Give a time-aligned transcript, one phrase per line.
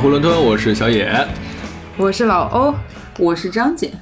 [0.00, 1.14] 囫囵吞，我是小野。
[1.98, 2.74] 我是老欧，
[3.18, 3.92] 我是张姐，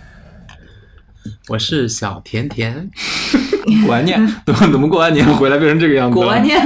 [1.48, 2.88] 我是小甜甜。
[3.84, 6.14] 过完年，怎么怎么过完年回来变成这个样子？
[6.14, 6.64] 过完，年，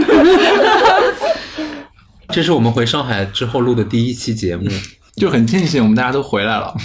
[2.28, 4.68] 这是我们回上海之后录的第一期节目，
[5.16, 6.76] 就很庆幸我们大家都回来了。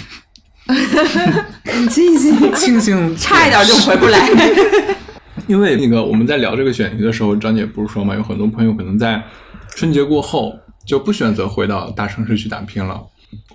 [1.66, 4.26] 很庆幸，庆幸 差一点就回不来。
[5.46, 9.22] 因为那个我们在聊这个选题的时候，张姐不是说嘛，有很多朋友可能在
[9.76, 12.98] 春节过后就不选择回到大城市去打拼了。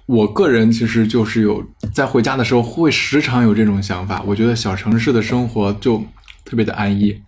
[0.05, 5.97] 我个人其实就是有在回家的时候会时常有这种想法，我觉得小城市的生活就
[6.45, 7.19] 特别的安逸。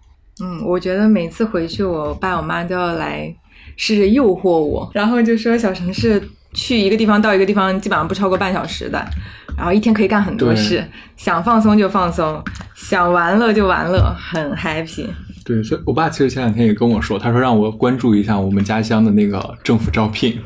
[0.43, 3.33] 嗯，我觉得每次回去，我爸我妈都要来
[3.77, 6.21] 试着诱惑我，然后就说小城市
[6.53, 9.03] 去一个地方到一个地方基本上不超过半小时的，
[9.57, 10.85] 然后一天可以干很多事，
[11.17, 12.43] 想放松就放松，
[12.75, 15.07] 想玩乐就玩乐，很 happy。
[15.45, 20.37] 对，所以我爸其实前两天也跟我说，他说让我关注一下我们家乡的那个政府招聘，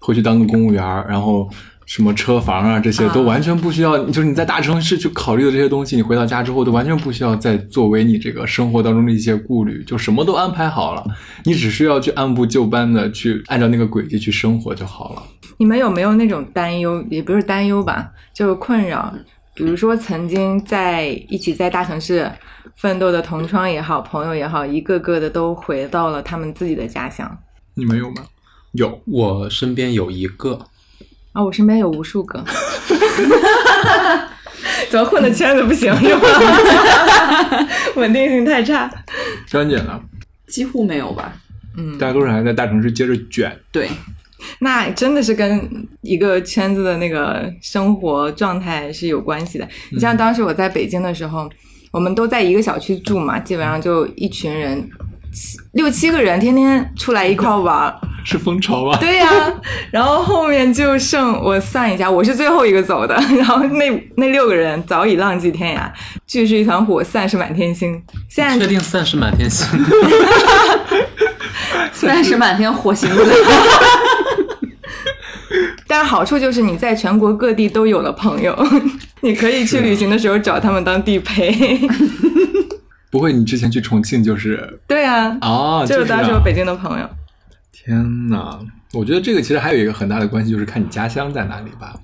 [0.00, 1.48] 回去当个公务员儿，然后
[1.86, 11.04] 什么车房啊这些都啊完全不需要，就是你在大城市去考虑的这些东西，你回到家之后都完全不需要再作为你这个生活当中的一些顾虑，就什么都安排好了，
[11.44, 15.22] 你只需要去按部就班的去按照那个轨迹去生活就好了。
[15.58, 17.00] 你们有没有那种担忧？
[17.08, 19.14] 也不是担忧吧，就是困扰。
[19.54, 22.30] 比如说，曾经在一起在大城市
[22.76, 27.38] 奋斗的同窗也好，朋友也好，一个个的都回到了他们自己的家乡。
[27.74, 28.24] 你们有吗？
[28.72, 30.58] 有，我身边有一个，
[31.32, 32.42] 啊，我身边有无数个，
[34.90, 36.28] 怎么混的圈子不行是吧？
[37.94, 38.90] 稳定性太差。
[39.46, 40.00] 张姐呢？
[40.48, 41.32] 几乎没有吧？
[41.76, 43.56] 嗯，大多数还在大城市接着卷。
[43.70, 43.88] 对，
[44.60, 49.68] 那真的是跟一个圈子的那个生活状态是有关系的。
[49.90, 51.48] 你像当时我在北京的时候，
[51.92, 54.88] 我们都在一个小区住嘛，基本上就一群人，
[55.32, 57.94] 七六七个人，天天出来一块玩儿。
[58.26, 58.96] 是蜂巢吗？
[58.98, 59.30] 对呀、
[59.90, 65.92] 然后后面就剩我算一下，我是最后一个走的，然后那那六个人早已浪迹天涯，
[66.26, 68.02] 聚是一团火，散是满天星。
[68.30, 69.68] 现在确定散是满天星。
[71.92, 73.16] 散是满天火星子。
[75.86, 78.56] 但是好处就是你在全国各地都有了朋友，
[79.20, 81.80] 你可以去旅行的时候找他们当地陪。
[83.10, 87.08] 不会，你之前去重庆就是对啊，啊，就是当时我北京的朋友。
[87.70, 88.58] 天呐，
[88.92, 91.94] 我觉得这个其实还有一个很大的关系，就是看你家乡在哪里吧。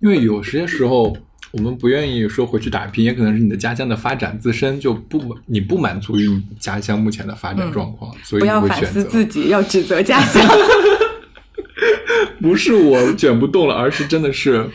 [0.00, 1.14] 因为有些时候
[1.52, 8.86] 我们不愿意说回去打拼，也可能是你的家乡的发展自身就不你不满足于你家乡目前的发展状况，所以你不要反。
[8.86, 10.42] 思自己，要指责家乡。
[12.40, 14.68] 不是我卷不动了，而是真的是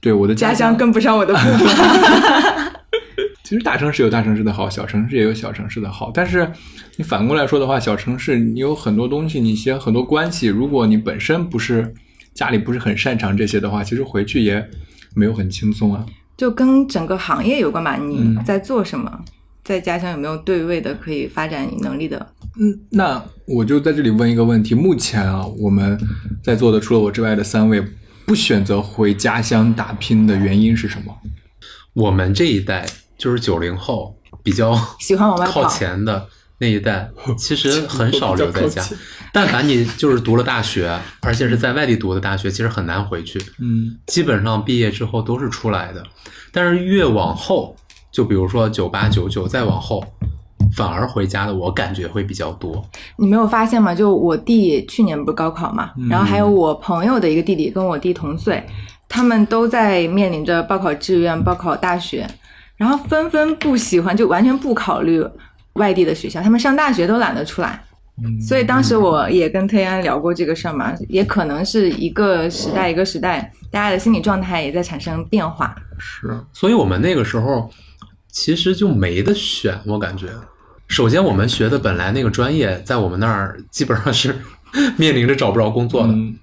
[0.00, 2.72] 对我的家乡乡跟不上我的步伐。
[3.44, 6.10] 其实大城市有大城市的好，小城市也有小城市的好。
[6.12, 6.50] 但是
[6.96, 11.94] 你反过来说的话，小城市你有很多东西，你一些很多关系，如果你本身不是
[12.34, 14.68] 家里不是很擅长这些的话，其实回去也
[15.14, 16.04] 没有很轻松啊。
[16.36, 19.20] 就跟整个行业有关吧，你嗯在做什么，
[19.62, 22.26] 在家乡有没有对位的可以发展你能力的？
[22.58, 25.98] 嗯，那我就在这里问一个问题：目前啊，我们
[26.42, 27.82] 在座的除了我之外的三位，
[28.24, 31.16] 不选择回家乡打拼的原因是什么？
[31.92, 32.86] 我们这一代
[33.16, 36.28] 就是九零后，比较 喜欢往外跑靠前的
[36.58, 38.82] 那一代，其实很少留在家。
[39.32, 43.38] 但凡你就是读了大学，而且是在外地读的大学，其实很难回去。
[43.58, 46.02] 嗯，基本上毕业之后都是出来的，
[46.52, 47.76] 但是越往后，
[48.10, 50.02] 就比如说九八九九再往后，
[50.74, 52.84] 反而回家的我感觉会比较多。
[53.16, 53.94] 你没有发现吗？
[53.94, 58.64] 就我弟去年不是高考嘛，然后还有我朋友的一个弟弟跟我弟同岁，
[59.08, 62.26] 他们都在面临着报考志愿、报考大学，
[62.76, 65.24] 然后纷纷不喜欢，就完全不考虑
[65.74, 67.82] 外地的学校，他们上大学都懒得出来。
[68.40, 75.76] 所以当时我也跟推安聊过这个事儿嘛，也可能是一个时代一个时代，大家的心理状态也在产生变化。
[75.98, 77.70] 是所以我们那个时候
[78.32, 80.28] 其实就没得选，我感觉。
[80.88, 84.36] 首先，我们学的本来那个专业，在我们那儿基本上是
[84.96, 86.12] 面临着找不着工作的。
[86.12, 86.36] 嗯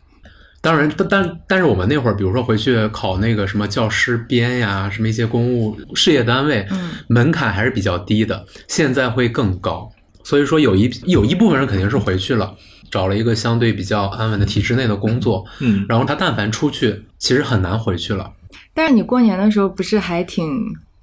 [0.62, 9.92] 当然，但但但是我们那会儿，比如说回去考那个什么教师编呀，什么一些公务事业单位，嗯门槛还是比较低的，现在会更高。
[10.24, 12.56] 所以说，有一有一部分人肯定是回去了，
[12.90, 18.31] 找了一个相对比较安稳的体制内的工作，嗯，然后他但凡出去，其实很难回去了。
[18.74, 20.48] 但是你过年的时候不是还挺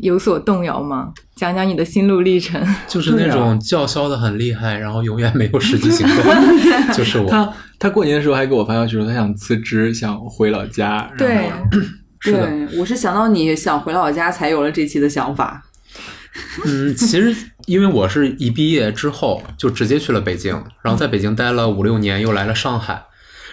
[0.03, 1.13] 有所动摇吗？
[1.37, 2.61] 讲讲你的心路历程。
[2.89, 6.25] 就是那种叫嚣的很厉害，然后永远没有实际行动，
[6.95, 7.31] 就是我。
[7.31, 11.11] 他他过年的时候还给我发消息说他想辞职，想回老家。
[11.11, 11.57] 然对后，
[12.21, 15.65] 是的，对，我是想到你想回老家才有了这期的想法。
[16.65, 17.35] 嗯，其实
[17.67, 20.53] 因为我是一毕业之后就直接去了北京，
[20.83, 23.03] 然后在北京待了五六年，又来了上海，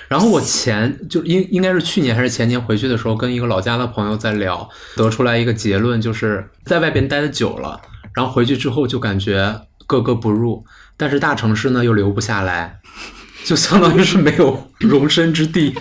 [0.07, 7.81] 然后我前就应应该是去年还是前年回去的时候，跟一个老家的朋友在聊，得出来一个结论，就是在外边待的久了，
[8.13, 10.65] 然后回去之后就感觉格格不入，
[10.95, 12.79] 但是大城市呢又留不下来，
[13.43, 15.73] 就相当于是没有容身之地，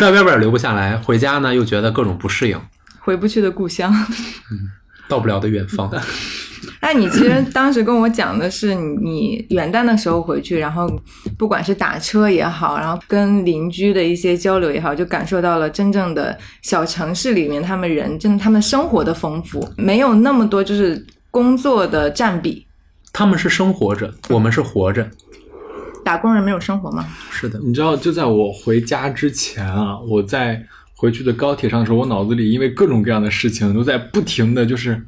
[0.00, 2.60] 在外边留不下来，回家呢又觉得各种不适应，
[3.00, 3.92] 回不去的故乡。
[4.50, 4.70] 嗯
[5.06, 5.90] 到不了的远方。
[6.80, 10.90] 那你其实当时跟我讲的是，你你元旦的时候回去，然后
[11.38, 22.66] 不管是打车也好，然后跟邻居的一些交流也好，就感受到了真正的小城市里面他们人真的他们生活的丰富，没有那么多就是工作的占比。
[23.12, 25.08] 他们是生活着，我们是活着。
[26.04, 27.06] 打工人没有生活吗？
[27.30, 30.62] 是的，你知道，就在我回家之前啊，我在
[30.96, 35.00] 回去的高铁上的时候，我脑子里因为各种各样的事情都在不停的就是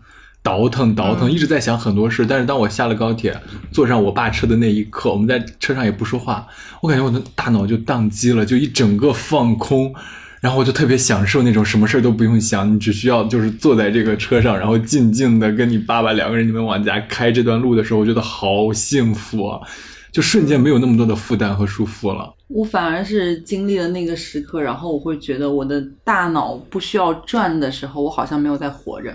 [0.46, 2.25] 倒腾倒腾，一直在想很多事。
[2.25, 3.37] 但是当我下了高铁，
[3.72, 6.46] 坐上我爸车的那一刻，我们在车上也不说话，
[6.81, 9.93] 我感觉我的大脑就宕机了，就一整个放空。
[10.40, 19.60] 然后我就特别享受那种什么事儿都不用想，你只需要就是坐在这个车上，然后静静的跟你爸爸两个人你们往家开这段路的时候，我觉得好幸福啊！
[20.12, 22.32] 就瞬间没有那么多的负担和束缚了。
[22.46, 29.14] 我反而是经历了那个时刻，然后我会觉得我的大脑不需要转的时候，我好像没有在活着，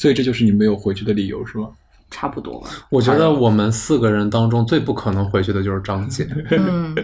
[0.00, 1.68] 所以这就是你没有回去的理由，是吗？
[2.10, 2.66] 差不多。
[2.88, 6.26] 我觉得我们四个人当中最不可能回去的就是张姐。
[6.52, 6.96] 嗯，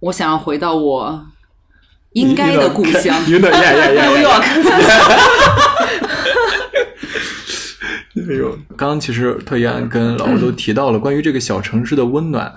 [0.00, 1.24] 我想要回到我
[2.14, 4.24] 应该的故乡 yeah, New yeah.
[4.24, 4.42] York。
[8.28, 12.52] 哎呦，刚刚其实特一安跟老吴都提到了关于这个小城市的温暖。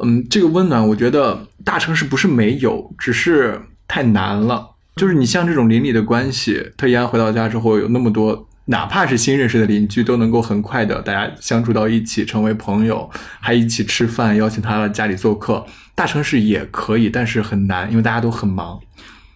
[0.00, 3.58] 嗯，这个温暖，我觉得大城市不是没有，只是
[3.88, 4.68] 太难了。
[4.96, 13.10] 就是你像这种邻里的关系，特一安回到家之后，有那么多，哪怕是新认识的邻居，都能够很快的大家相处到一起，成为朋友，
[13.40, 15.64] 还一起吃饭，邀请他到家里做客。
[15.94, 18.78] 大城市也可以，但是很难，因为大家都很忙。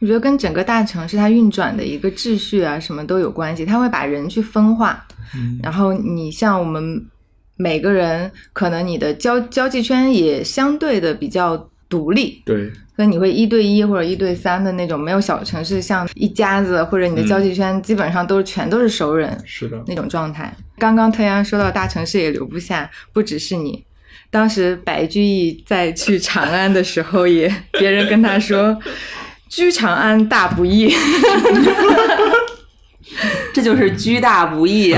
[0.00, 3.64] 我觉得跟整个大城市它运转的一个秩序啊，什么都有关系。
[3.64, 5.02] 它会把人去分化，
[5.34, 7.02] 嗯然后你像我们
[7.56, 11.56] 每个人，可能你的交交际圈也相对的比较
[11.92, 19.76] 独立，对，所以你会一对一或者一对三的那种，没有小城市像一家子或者你的交际圈基本上都是全都是熟人是的。
[19.86, 20.50] 那种状态。
[20.78, 23.84] 刚刚特阳说到大城市也留不下，不只是你。
[24.30, 28.74] 当时白居易在去长安的时候也，别人跟他说。
[29.50, 30.90] 居长安大不易，
[33.52, 34.96] 这就是居大不易。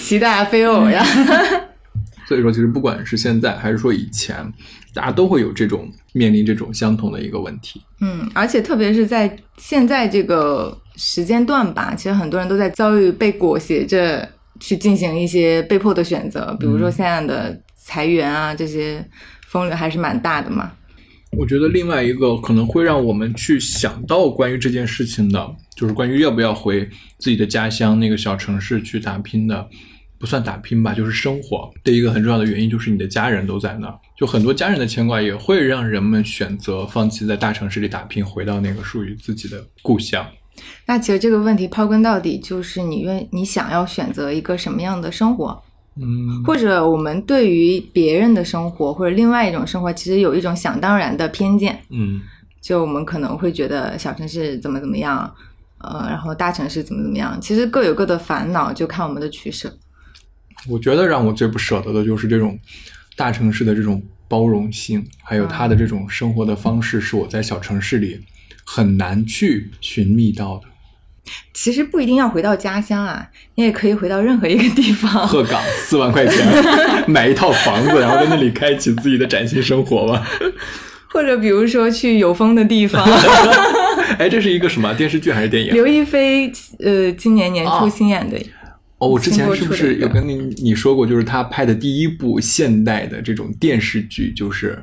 [0.00, 1.04] 其大非偶呀。
[2.26, 4.36] 所以说，其实不管是现在还是说以前，
[4.94, 7.82] 大家都会有这种面临这种相同的一个问题。
[8.00, 14.28] 嗯，而且特别是在现在这个时间段吧，其实很多人都在遭遇被裹挟着
[14.60, 19.04] 去进行一些被迫的选择，比如说现在的裁员啊，这些
[19.48, 20.72] 风流还是蛮大的嘛。
[21.36, 26.88] 我觉得另外一个可能会让我们去想到关于这件事情的，就是关于要不要回
[27.18, 29.68] 自己的家乡那个小城市去打拼的，
[30.24, 33.94] 不算打拼吧，就是生活的一个很重要的原因，就是你的家人都在那儿。
[34.16, 40.26] 就很多家人的牵挂也会让人们选择放弃在大城市里打拼，回到那个属于自己的故乡。
[40.86, 45.62] 那其实这个问题刨根到底就是你愿你想要选择一个什么样的生活。
[45.96, 51.78] 嗯，或者我们对于别人的生活或者另外一种生活，其实有一种想当然的偏见。
[51.90, 52.18] 嗯，
[52.62, 55.30] 就我们可能会觉得小城市怎么怎么样，
[55.82, 59.70] 呃，然后大城市怎么怎么样，其实各有各的烦恼，就看我们的取舍。
[60.68, 62.58] 我觉得让我最不舍得的就是这种
[63.16, 68.20] 大城市的这种包容性，还有他的这种生活的方式，是我在小城市里
[68.64, 70.64] 很难去寻觅到的。
[71.54, 75.26] 其实不一定要回到家乡啊，你也可以回到任何一个地方。
[75.26, 76.46] 鹤岗 四万块钱
[77.08, 80.26] 买一套房子，然后在那里开启自己的崭新生活吧。
[81.08, 83.02] 或者比如说去有风的地方。
[84.18, 85.72] 哎，这是一个什么电视剧还是电影？
[85.72, 88.36] 刘亦菲呃，今年年初新演的。
[88.98, 94.78] 哦，我之前是不是有跟你你说过，就是他拍的第一部现代的这种电视剧，就是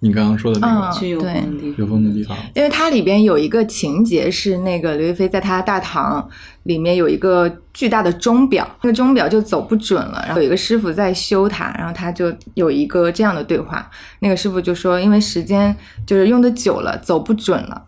[0.00, 2.36] 你刚刚说的那个嗯去有风的地有风的地方。
[2.54, 6.28] 因为它里边有一个情节是那个刘亦菲在她大堂
[6.64, 13.90] 里面有一个巨大的钟表，那个钟表就走不准了，然后有一个师傅在修它，然后他就有一个这样的对话，
[14.20, 15.74] 那个师傅就说，因为时间
[16.06, 17.82] 就是用的久了，走不准了。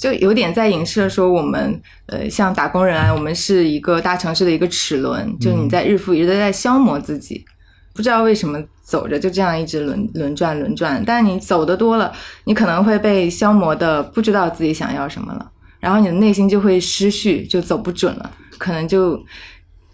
[0.00, 7.44] 就有点在影射说，我们呃，像打工人啊，我们是一个大城市的一个齿轮，就你在日复一日的在消磨自己，
[7.92, 12.10] 不知道为什么走着就这样一直轮轮转轮转，但你走的多了，
[12.44, 19.22] 你可能会被消磨的不知道自己想要什么了，然后你的内心就会失序，就走不准了，可能就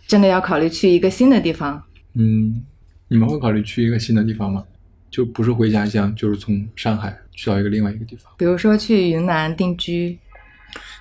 [0.06, 1.82] 真的要考虑去一个新的地方。
[2.14, 2.62] 嗯，
[3.08, 4.62] 你们会考虑去一个新的地方吗？
[5.10, 8.33] 就不是回家乡，就是从上海去到一个另外一个地方。
[8.37, 10.19] 比如说去云南定居，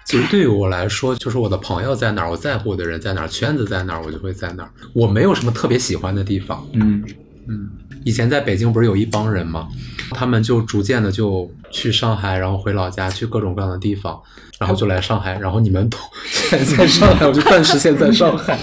[0.06, 4.70] 其实对于我来说，就是我的朋友在哪儿，我在乎的人在哪儿，圈子在哪儿，我就会在哪儿。
[4.94, 6.64] 我没有什么特别喜欢的地方。
[6.74, 7.04] 嗯
[7.48, 7.70] 嗯，
[8.04, 9.68] 以前在北京不是有一帮人吗？
[10.12, 14.22] 他们就逐渐的就去上海，然后回老家，去各种各样的地方，
[14.60, 15.38] 然后就来上海。
[15.40, 18.60] 然后你们都现在在上海，我就暂时现在上海。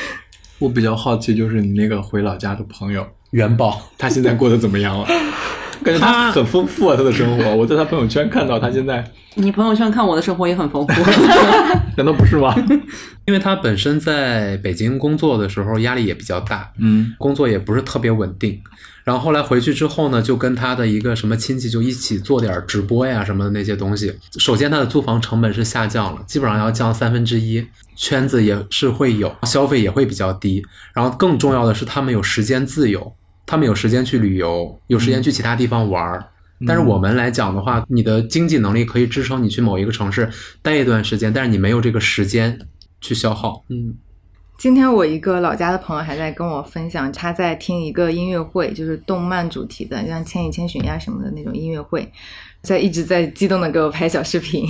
[0.58, 5.06] 我比较好奇，就是你那个回老家的朋友，元宝，他现在过得怎么样了？
[5.84, 7.54] 感觉他很丰富啊，他的生活。
[7.54, 9.04] 我在他朋友圈看到他现在，
[9.36, 10.92] 你朋友圈看我的生活也很丰富，
[11.96, 12.54] 难道不是吗？
[13.26, 18.60] 因为他本身在北京工作的时候压力也比较大，嗯工作也不是特别稳定。
[19.04, 24.14] 然后后来回去之后呢，就跟他的一个什么亲戚就一起做点直播呀什么的那些东西。
[24.38, 30.64] 首先，他的租房成本是下降了，基本上要降三分之一，圈子也是会有，消费也会比较低。
[30.94, 33.12] 然后更重要的是，他们有时间自由，
[33.46, 36.24] 他们有时间去旅游，有时间去其他地方玩儿。
[36.66, 40.30] 但是我们来讲的话，你的经济能力可以支撑你去某一个城市
[40.62, 42.58] 待一段时间，但是你没有这个时间
[43.00, 43.64] 去消耗。
[43.68, 43.94] 嗯，
[44.56, 52.10] 今天我一个老家的朋友还在跟我分享，他在听一个音乐会，就是动漫主题的，像《千与千寻》呀什么的那种音乐会，
[52.62, 54.66] 在一直在激动的给我拍小视频，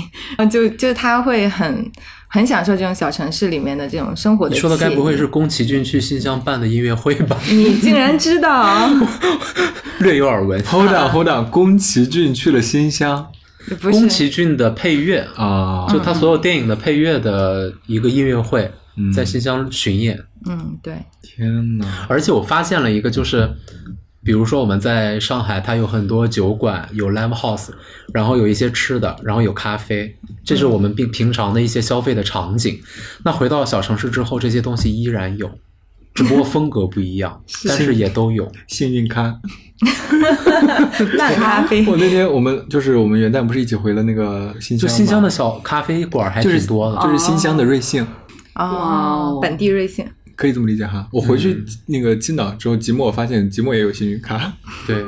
[0.51, 1.89] 就就是他会很
[2.27, 4.55] 很享受这种小城市里面的这种生活的。
[4.55, 5.27] 你说的该不会是？
[5.27, 7.39] 宫崎骏去新疆办的音乐会吧？
[7.49, 8.89] 你竟然知道？
[10.01, 10.61] 略有耳闻。
[10.65, 13.31] ，Hold on Hold on，宫崎骏去了新乡
[13.81, 18.73] 宫，崎骏的配乐啊，就他所有电影的配乐的一个音乐会，嗯
[19.15, 20.19] 在新疆巡演。
[20.47, 23.51] 嗯，对，天哪，而且我发现了一个，就是
[24.23, 27.71] 比如说我们在上海，它有很多酒馆，有 live house，
[28.13, 32.79] 然后有一些吃的，然后有咖啡，这是我们平平常的一些消费的场景。
[33.25, 35.51] 那回到小城市之后，这些东西依然有，
[36.15, 38.51] 只不过风格不一样， 但是也都有。
[38.69, 39.41] 幸运咖。
[41.19, 41.85] 烂咖啡。
[41.87, 48.07] 我那天我们就是我们元旦不是一起回了那个新就疆就，新疆的小咖啡馆还挺多的，就是新疆的瑞幸。
[48.55, 50.09] 哦哦，本地瑞幸。
[50.37, 51.09] 可以这么理解哈。
[51.13, 54.53] 我回去那个青岛之后，即墨我发现即墨也有幸运咖，
[54.87, 55.05] 对，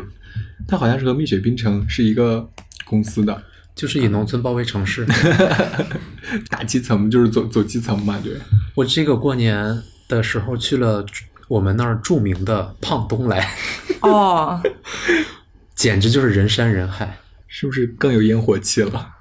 [0.68, 2.48] 它好像是和蜜雪冰城是一个
[2.84, 3.42] 公司的，
[3.74, 5.06] 就是以农村包围城市。
[6.48, 8.34] 打基层就是走走基层嘛，对。
[8.74, 11.04] 我这个过年的时候去了
[11.48, 13.56] 我们那儿著名的胖东来，
[14.02, 14.60] 哦，
[15.74, 17.18] 简直就是人山人海。
[17.48, 19.14] 是不是更有烟火气了？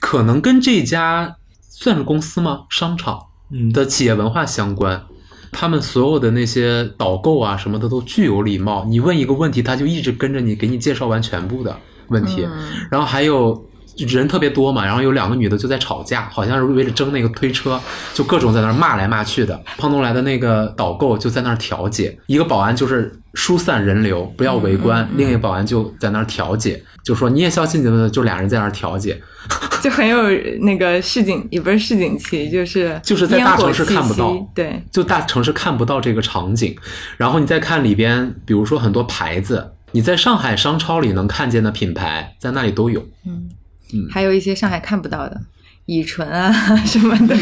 [0.00, 2.64] 可能跟这家算是公司吗？
[2.68, 3.25] 商场嗯
[3.72, 5.04] 的企业文化相关。
[5.52, 11.74] 他们所有的那些导购啊什么的都具有礼貌，你问一个问题，他就一直跟着你，给你介绍完全部的
[12.08, 12.44] 问题。
[12.44, 12.52] 嗯
[12.90, 13.65] 然后还有
[14.04, 17.80] 人特别多嘛，然后有两个女的就在吵架，好像是为了争那个推车，
[18.12, 19.60] 就各种在那儿骂来骂去的。
[19.78, 29.20] 胖东来的那个导购就在那儿调解，一个保安就是疏散人流，不要围观；嗯嗯嗯另一个保安就在那儿调解，就说你也消气你们，就俩人在那儿调解。
[29.80, 30.18] 就很有
[30.62, 36.76] 那个市井，也不是市井气，就是就是在大城市看不到对，就大城市看不到这个场景，
[37.16, 43.00] 然后你再看里边，比如说很多牌子，你在上海商超里能看见的品牌，在那里都有。
[43.24, 43.45] 嗯
[43.92, 44.06] 嗯。
[44.10, 45.40] 还有一些上海看不到的，
[45.86, 46.52] 乙醇啊
[46.86, 47.36] 什么的。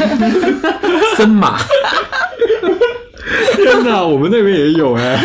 [1.17, 1.57] 森马，
[3.55, 5.17] 天哪，我们那边也有哎，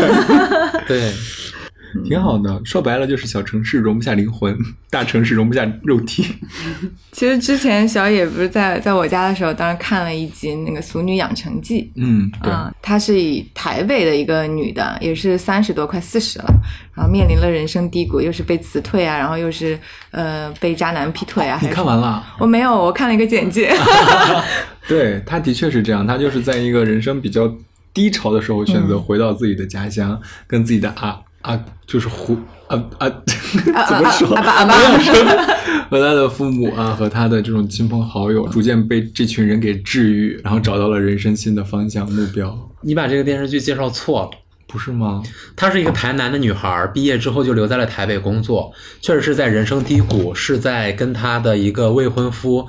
[0.86, 1.12] 对，
[2.04, 2.60] 挺好的。
[2.64, 4.56] 说白了就是小城市容不下灵魂，
[4.90, 6.24] 大城市容不下肉体。
[7.12, 11.82] 其实之前小野不是在在我家的时候，当时看了一集那个《俗女养成记》。
[11.96, 16.54] 嗯，对，啊、她是以台北的一个女的，也是三十多快四十了，
[16.94, 19.78] 然后面临了人生低谷，又是被辞退啊，然后又是
[20.10, 21.58] 呃被渣男劈腿啊。
[21.62, 22.24] 你看完了？
[22.38, 23.72] 我没有，我看了一个简介。
[24.88, 27.52] 对，她的确是这样，她就是在一个人生比较
[27.92, 32.36] 低潮的时候，选择回到自己的家乡，跟自己的啊啊，就是胡
[32.68, 33.08] 啊啊，
[33.88, 34.34] 怎么说？
[34.36, 34.74] 阿爸阿爸，
[35.90, 44.30] 和他的父母啊，和他的这种亲朋好友，逐渐被这群人给治愈，然后找到了人生新的方向目标，你把这个电视剧介绍错了。
[44.66, 45.20] 不是吗？
[45.56, 52.68] 她是一个台南的女孩，毕业之后就留在了台北工作，确实是在人生低谷，是在跟她的一个未婚夫。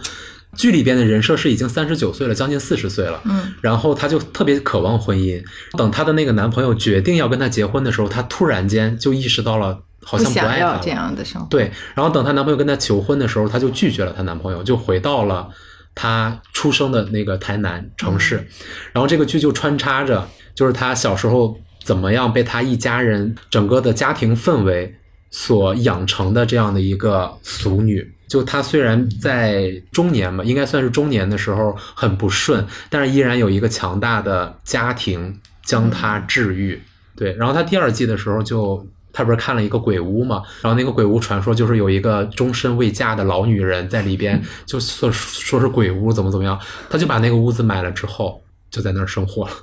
[0.57, 3.21] 剧里边的人设是已经三十九岁了，将近四十岁了。
[3.23, 5.41] 嗯，然后她就特别渴望婚姻。
[5.77, 10.59] 等她的那个男朋友决定要跟她结婚的时候，她突然间就意识到了，好像不爱。
[10.81, 11.47] 这样的生活。
[11.47, 15.49] 对，然后等她男朋友跟她求婚的时候，她就拒绝了她男朋友，就回到了
[15.95, 18.47] 她出生的那个台南城市。
[18.91, 24.97] 然后这个剧就穿插着，就是她小时候怎么样被她一家人整个的家庭氛围
[25.31, 28.13] 所养成的这样的一个俗女。
[28.27, 36.79] 就她虽然在中年嘛，应该算是中年的时候很不顺，但是依然有一个强大的家庭将她治愈。
[37.15, 46.57] 对，然后她第二季的时候就他不是看了一个鬼屋嘛，然后那个鬼屋传说就是有一个终身未嫁的老女人在里边，就说说是鬼屋怎么怎么样，
[46.89, 49.53] 他就把那个屋子买了之后就在那儿生活了。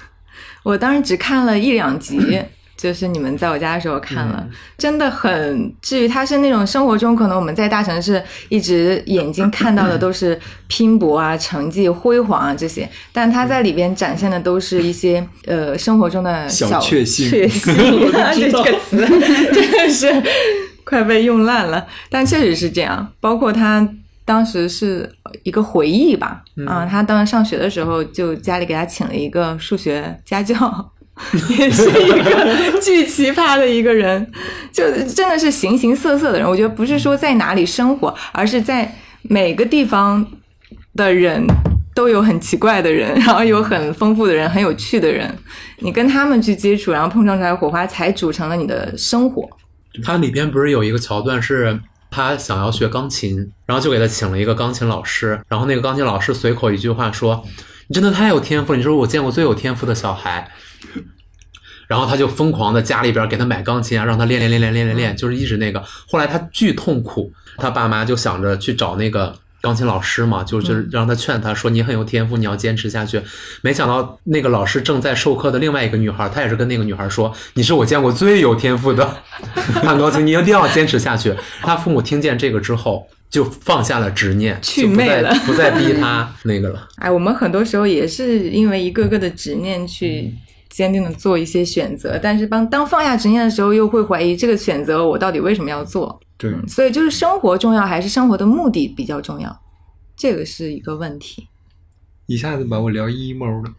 [0.62, 2.18] 我当时只看了一两集，
[2.80, 4.46] 就是你们在我家的时候看了，
[4.78, 17.28] 真的很至于他是那种生活中可能我们在大城市一直眼睛看到的都是拼搏啊、成绩、辉煌啊这些，但他在里边展现的都是一些呃生活中的小确幸。
[17.28, 17.74] 确幸。
[18.12, 18.96] 啊 这个词
[19.52, 20.10] 真的是
[20.84, 23.86] 快被用烂了，但确实是这样，包括他。
[24.22, 25.10] 当时是
[25.42, 30.54] 一个回忆吧，啊，他当时上学的时候，就家里给他请了一个数学家教，
[31.50, 34.30] 也 是一个 巨奇葩的一个人，
[34.72, 36.48] 就真的是形形色色的人。
[36.48, 40.26] 我觉得不是说在哪里生活，而是在每个地方
[40.94, 41.44] 的人
[41.94, 45.32] 都有很奇怪的人，然后有很丰富的人，很有趣的人。
[45.78, 49.48] 你跟他们去接触，然后碰撞出来火花，才组成了你的生活。
[50.04, 51.80] 它里边不是有一个桥段是？
[52.12, 55.40] 他想要学钢琴，然后就给他请了一个钢琴老师。
[55.46, 57.40] 然后那个钢琴老师随口一句话说
[57.86, 60.50] ：“你真的太有天赋了，你是我见过最有天赋的小孩。”
[61.86, 65.82] 然后他就疯狂的家里边给他买钢琴啊，让他练练练练练练练，就是一直那个。
[66.08, 69.34] 后来他巨痛苦，他爸妈就想着去找那个。
[69.62, 73.20] 钢琴老师嘛，就就是让他劝他说：“你很有天赋，你要坚持下去。”
[73.60, 79.18] 没想到那个老师正在授课的另外一个女孩，她也是跟那个女孩说：“你是我见过最有天赋的
[79.84, 86.88] 弹钢琴，你一定要坚持下去。”他父母听见这个之后，就放下了执念，去魅了，不再逼他那个了。
[86.96, 90.32] 哎，我们很多时候也是因为一个个的执念去
[90.70, 96.18] 坚定的做一些选择，但是当当放下执念的时候，又会怀疑这个选择我到底为什么要做。
[96.38, 99.60] 对，所以就是生活重要还是生活的目的比较重要，
[100.16, 101.48] 这个是一个问题。
[102.26, 103.70] 一下子把我聊 emo 了，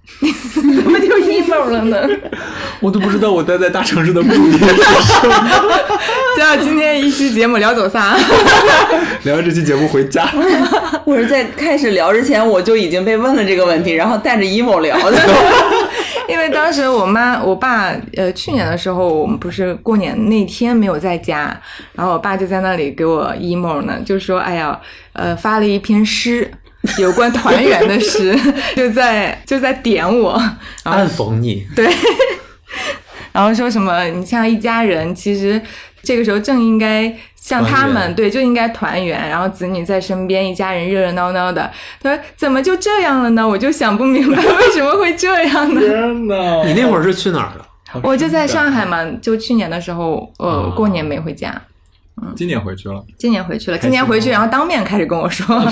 [0.76, 1.98] 怎么就 emo 了呢？
[2.82, 5.50] 我都不知道我待在大城市的目的是什么。
[6.36, 8.18] 就今天一期节目聊走仨，
[9.24, 10.30] 聊完这期节目回家。
[11.06, 15.18] 我是在开始聊之前我就已经被问了这个问题，然后带着 emo 聊的。
[16.32, 21.56] 因为当时我妈、我爸，呃，去年的时候我们不是过年那天没有在家，
[21.94, 24.80] 然后我爸就在那里给我 emo 呢，就说：“哎呀，
[25.14, 26.50] 呃，发了一篇诗，
[26.98, 28.34] 有关团圆的诗，
[28.76, 30.42] 就在就在点我，
[30.84, 31.88] 暗讽你。”对，
[33.34, 35.62] 然后说什么你像一家人，其实
[36.02, 37.14] 这个时候正应该。
[37.42, 41.70] 像他们对就应该团圆，然后子女在身边，一家人热热闹闹的。
[42.00, 45.82] 他说：“怎么就这样了呢？”我就想不明白为什么会这样呢？
[45.82, 47.68] 天呐，你那会儿是去哪儿了？
[48.04, 51.60] 我就在上海嘛，就去年的时候，呃，过年没回家。
[52.22, 53.04] 嗯，今年回去了。
[53.18, 55.46] 今年回去了，今年回去，然后当面开始跟我说。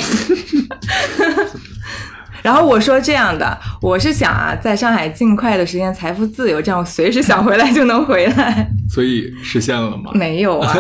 [2.42, 8.68] 然后我说这样的，我是想啊，在上海尽快的实现财富自由，这样我随时想回来就能回来。
[8.90, 10.12] 所以实现了吗？
[10.16, 10.76] 没有啊。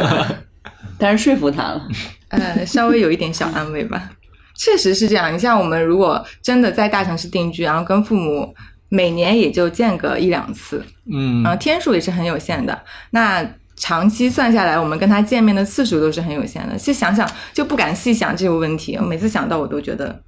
[0.99, 1.88] 但是说服他了，
[2.29, 4.12] 呃，稍微有一点小安慰吧。
[4.55, 5.33] 确实是这样。
[5.33, 8.53] 你像我们如果真的在大城市定居，然后跟父母
[8.89, 12.77] 每年也就见个一两次，嗯，然后天数也是很有限的。
[13.12, 13.43] 那
[13.77, 16.77] 长期算下来，我们跟他见面的次数都是很有限的。
[16.77, 18.97] 其实想想就不敢细想这个问题。
[18.97, 20.21] 我每次想到我都觉得，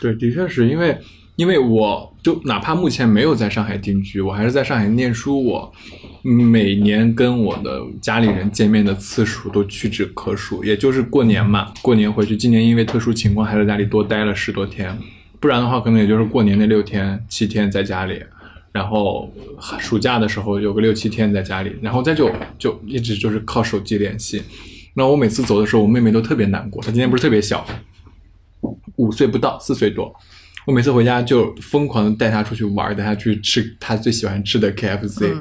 [0.00, 0.98] 对，的确是因为，
[1.36, 5.72] 因为我就哪怕目前没有在上海定居，我还是在上海念书，我。
[6.28, 12.36] 每年跟我的家里人见面的次数都屈指可数，也就是过年嘛，过年回去。
[12.36, 14.98] 今年因为特殊情况，还在家里多待了十多天，
[15.38, 18.20] 不然的话，可能也就是过年那六天、七天在家里，
[18.72, 19.32] 然后
[19.78, 24.42] 暑假的时候有个六七天在家里，然后再就就一直就是靠手机联系。
[24.94, 27.64] 那我每次走的时候，我妹妹都特别难过，她今年不是特别小，
[28.96, 30.12] 五岁不到，四岁多。
[30.66, 35.32] 我每次回家就疯狂的带他出去玩，带他去吃他最喜欢吃的 KFC。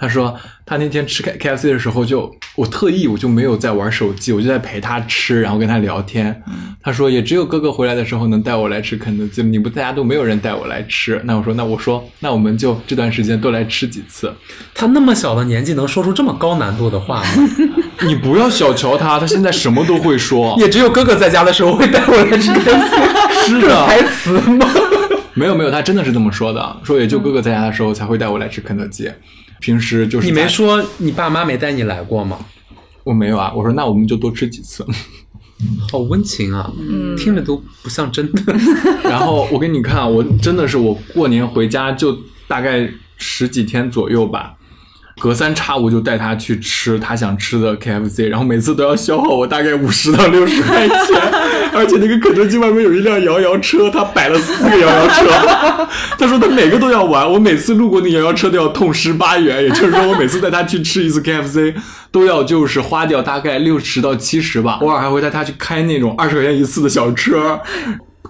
[0.00, 0.34] 他说，
[0.64, 6.42] 他那天吃 K K F C 的时候，就我特意我就没有在玩手机，我就在陪他吃，然后跟他聊天。
[6.82, 11.20] 他说，也只有哥哥回来的时候能带我来吃肯德基，你不在家都没有人带我来吃。
[11.24, 14.32] 那我说，那我说，那我们就这段时间多来吃几次。
[14.74, 17.48] 他那么小的年纪能说出这么高难度的话吗？
[18.06, 20.56] 你不要小瞧他，他现在什么都会说。
[20.58, 24.66] 也只有哥哥在家的时候会带我来吃肯德基，是的，台词吗？
[25.34, 29.10] 没有没有，他真的是这么说的，说也就哥哥在家的时候才会带我来吃肯德基。
[29.60, 32.38] 平时就是你没说你爸妈没带你来过吗？
[33.04, 34.84] 我没有啊，我说那我们就多吃几次，
[35.90, 36.72] 好温情啊，
[37.16, 38.42] 听着都不像真的。
[39.04, 42.16] 然后我给你看，我真的是我过年回家就
[42.48, 44.54] 大概十几天左右吧，
[45.20, 50.96] 隔三差五就带他去吃他想吃的 KFC，然后每次都要消耗我大概五十到六十块钱，
[51.74, 55.30] 而且那个肯德基外面有一辆摇摇车，他摆了四个摇摇车，
[56.18, 61.74] 他说他每个都要玩，我每次路过那摇摇车都要痛十八元，也就是说我每次带他去吃一次 KFC
[62.10, 67.60] 都要就是花掉大概六十到七十吧，偶尔还会带他去开那种二十块钱一次的小车。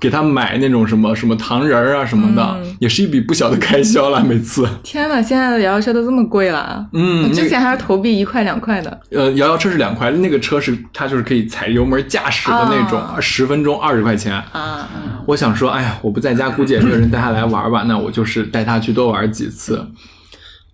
[0.01, 4.25] 给他买那种什么什么糖人儿啊什么的，嗯也是一笔不小的开销了。
[4.25, 6.87] 每次，天呐，现在的摇摇车都这么贵了。
[6.95, 9.01] 嗯，之前还是投币一块两块的。
[9.11, 14.35] 呃，摇摇车是两块，那个车是它就是可以踩油门驾驶的那种，哦十、分钟二十块钱。
[14.53, 14.89] 啊，
[15.27, 17.85] 我想说，哎呀，我不在家，估计也没有人带他来玩吧？
[17.87, 19.87] 那我就是带他去多玩几次。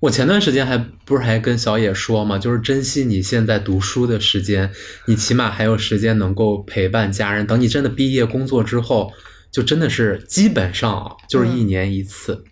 [0.00, 4.70] 我前段时间还不是还跟小野说嘛，就是珍惜你现在读书的时间，
[5.06, 7.46] 你起码还有时间能够陪伴家人。
[7.46, 9.12] 等你真的毕业工作之后，
[9.50, 12.44] 就真的是基本上啊就是一年一次，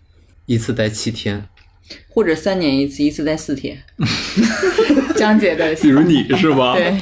[0.47, 1.47] 一次待七天。
[2.09, 3.83] 或者三年一次，一次待四天。
[5.15, 6.73] 江姐的比如你是吧？
[6.73, 6.99] 对，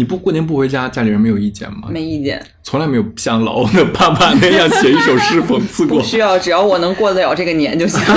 [0.00, 1.88] 你不过年不回家，家里人没有意见吗？
[1.90, 6.06] 没意见，从来没有像老欧的爸爸那样写一首诗讽刺过 不。
[6.06, 8.00] 需要，只要我能过得了这个年就行。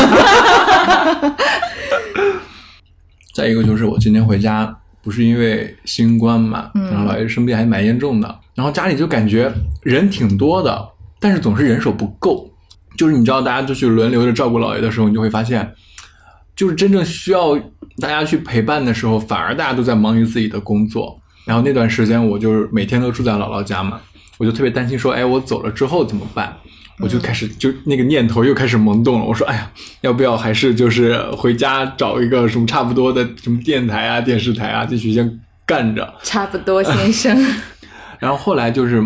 [3.35, 10.87] 再一个就是我今年回家，不是因为新冠嘛，嗯然后姥爷生病还蛮严重的，然后家里就感觉人挺多的，
[11.19, 12.49] 但是总是人手不够。
[12.97, 15.69] 就是你知道，大家都去轮流着照顾姥爷的时候，你就会发现，
[16.55, 17.57] 就是真正需要
[17.99, 21.19] 大家去陪伴的时候，反而大家都在忙于自己的工作。
[21.45, 24.01] 然后那段时间，我就是每天都住在姥姥家嘛，
[24.37, 26.55] 我就特别担心说，哎，我走了之后怎么办？
[26.99, 29.25] 我就开始就那个念头又开始萌动了。
[29.25, 36.13] 我说，哎呀，要不要还是就是回家找一个什么差不多的什么电台啊、电视台啊，继续先干着。
[36.21, 37.45] 差不多，先 生。
[38.19, 39.03] 然后后来就是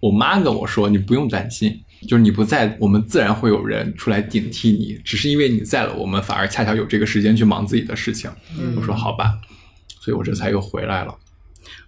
[0.00, 8.30] 我妈跟我说，你不用担心，就是你不在，我们自然会有人出来顶替你，只是因为你在了，我们反而恰巧有这个时间去忙自己的事情。
[8.74, 9.34] 我说好吧，
[10.00, 11.14] 所以我这才又回来了。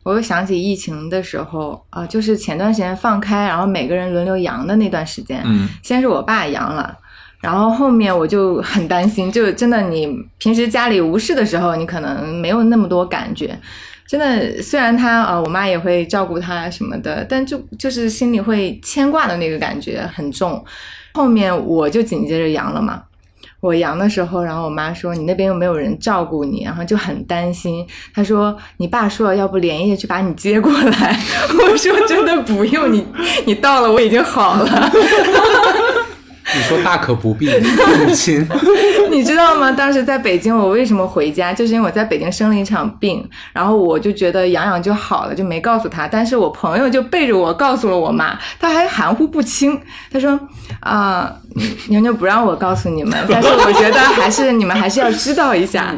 [0.03, 5.43] 我又想起疫情的时候啊、就是前段时间放开，然后每个人轮流阳的那段时间。
[5.45, 6.97] 嗯先是我爸阳了，
[7.41, 10.09] 然后后面我就很担心，就真的你
[10.39, 13.59] 平时家里无事的时候，你可能没有那么多感觉。
[14.07, 20.65] 真的，虽然他啊、呃我妈也会照顾他什么的，但就就是心里会牵挂的那个感觉很重。
[21.13, 23.03] 后面我就紧接着阳了嘛。
[23.61, 27.87] 我阳的时候，然后我妈说你那边又没有人照顾你，然后就很担心。
[28.15, 31.21] 她说你爸说了，要不连夜去把你接过来。
[31.71, 33.07] 我说真的不用，你
[33.45, 34.91] 你到了我已经好了。
[36.53, 38.45] 你说大可不必，母亲。
[39.13, 39.73] 你知道吗？
[39.73, 41.53] 当时在北京，我为什么回家？
[41.53, 46.07] 就是因为我在北京生了一场病，然后我就觉得养养就好了，就没告诉他。
[46.07, 49.79] 但是我朋友就背着我告诉了我妈，她还含糊不清。
[50.13, 50.39] 她说
[50.81, 51.31] ：“啊、
[51.89, 55.95] 牛牛不让我告诉你们， 但是我觉得还是你们还是要知道一下。”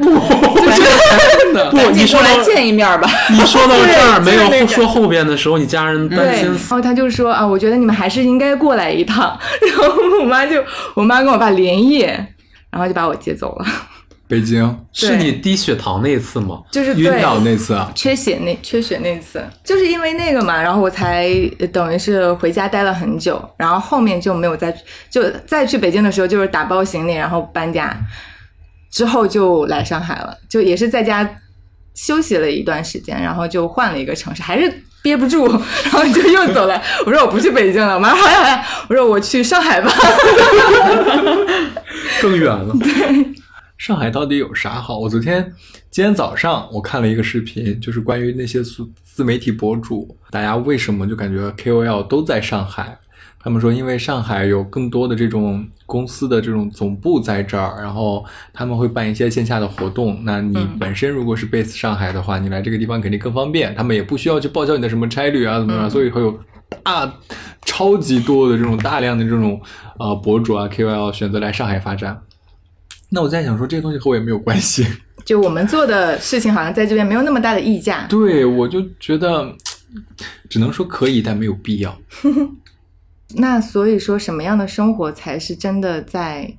[1.70, 3.08] 不，你说过来见一面吧。
[3.30, 9.38] 你说到这儿没有说后边的时候，你家人担对，心然后他就说啊，我觉得你们还是应该过来一趟。
[9.68, 10.62] 然后我妈就，
[10.94, 12.31] 我妈跟我爸连夜，
[12.72, 13.66] 然后就把我接走了，
[14.26, 16.62] 北京是你低血糖那一次吗？
[16.70, 24.74] 就是晕倒那次啊，缺血那缺血那次，就是因为那个嘛，然后我才呃等于是回家待了很久，然后后面就没有再
[25.10, 27.94] 就再去北京的时候就是打包行李，然后搬家，
[28.90, 31.28] 之后就来上海了，就也是在家
[31.94, 35.46] 休息了一段时间，然后就换了一个城市，还是憋不住，
[35.84, 36.80] 然后就又走了。
[37.04, 39.90] 我说我不去北京了，我妈说好呀好呀，我说我去上海吧。
[42.22, 42.72] 更远了。
[42.78, 43.34] 对
[43.76, 44.98] 上海到底有啥好？
[44.98, 45.52] 我昨天
[45.90, 52.96] 今天早上我看了一个视频，就是关于那些自自媒体博主，大家为什么就感觉 KOL 都在上海？
[53.42, 60.22] 他们说，因为上海有更多的这种公司的这种总部在这儿，然后他们会办一些线下的活动。
[60.24, 66.38] 那你嗯本身如果是 base 上海的话，你来这个地方肯定更方便，他们也不需要去报销你的什么差旅啊，怎么样，嗯所以会有
[66.82, 67.12] 大
[67.64, 69.60] 超级多的这种大量的这种
[69.98, 72.22] 呃博主啊 KOL 选择来上海发展。
[73.10, 74.86] 那我在想说，这些东西和我也没有关系。
[75.26, 78.06] 就我们做的事情，好像在这边没有那么大的溢价。
[78.08, 79.54] 对，我就觉得，
[80.48, 81.96] 只能说可以，但没有必要。
[83.36, 86.52] 那所以说，什么样的生活才是真的在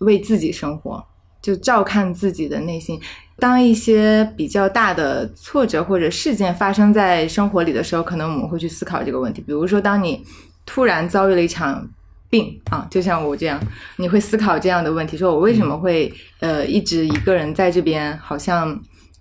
[0.00, 1.04] 为自己生活？
[1.40, 3.00] 就照看自己的内心。
[3.38, 9.40] 当一些比较大的挫折或者事件发生在生活里的时候，可能我们会去思考这个问题。
[9.40, 10.24] 比如说，当你
[10.66, 11.88] 突然遭遇了一场
[12.28, 13.60] 病啊，就像我这样，
[13.96, 18.68] 你会思考这样的问题：说我为什么会呃一直一个人在这边，好像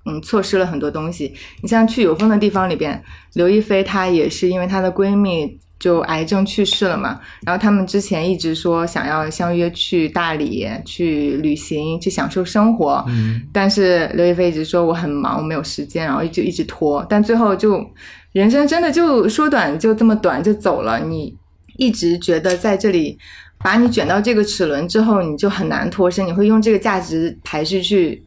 [0.06, 1.32] 嗯错失了很多东西。
[1.62, 3.02] 你像去有风的地方里边，
[3.36, 7.20] 刘亦菲她也是因为她的闺蜜就癌症去世了嘛。
[7.46, 13.04] 然后他们之前一直说想要相约去大理去旅行，去享受生活。
[13.08, 17.06] 嗯，但是刘亦菲一直说我很忙，我没有时间，然后就一直拖。
[17.10, 17.86] 但最后就
[18.32, 21.00] 人生真的就说短就这么短就走了。
[21.00, 21.36] 你
[21.78, 23.18] 一直觉得在这里
[23.60, 28.24] 把你卷到这个齿轮之后，你就很难脱身，你会用这个价值排序去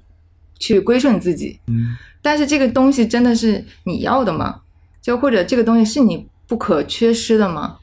[0.59, 1.59] 去归顺自己。
[1.67, 4.61] 嗯，但是这个东西真的是你要的吗？
[5.03, 7.79] 就或者这个东西是你不可缺失的吗？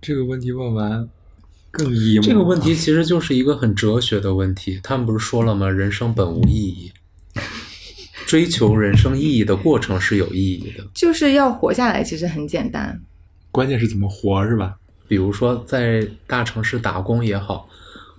[0.00, 1.06] 这个问题问完
[1.70, 2.22] 更 emo。
[2.22, 4.80] 这个问题其实就是一个很哲学的问题。
[4.82, 5.68] 他们不是说了吗？
[5.68, 6.90] 人生本无意义，
[8.26, 10.86] 追求人生意义的过程是有意义的。
[10.94, 12.98] 就是要活下来，其实很简单。
[13.52, 14.76] 关键是怎么活是吧？
[15.06, 17.68] 比如说在大城市打工也好，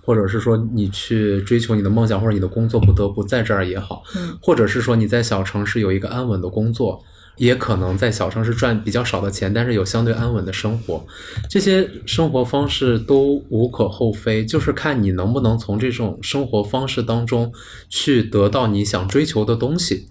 [0.04, 7.04] 或者是说你去追求你的梦想或者你的工作不得不在这儿也好，嗯，或者是说你在小城市有一个安稳的工作，
[7.38, 11.06] 也可能在小城市赚比较少的钱，但是有相对安稳的生活，
[11.48, 17.52] 这些生活方式都无可厚非，就是看你能不能从这种生活方式当中
[17.88, 20.08] 去得到你想追求的东西。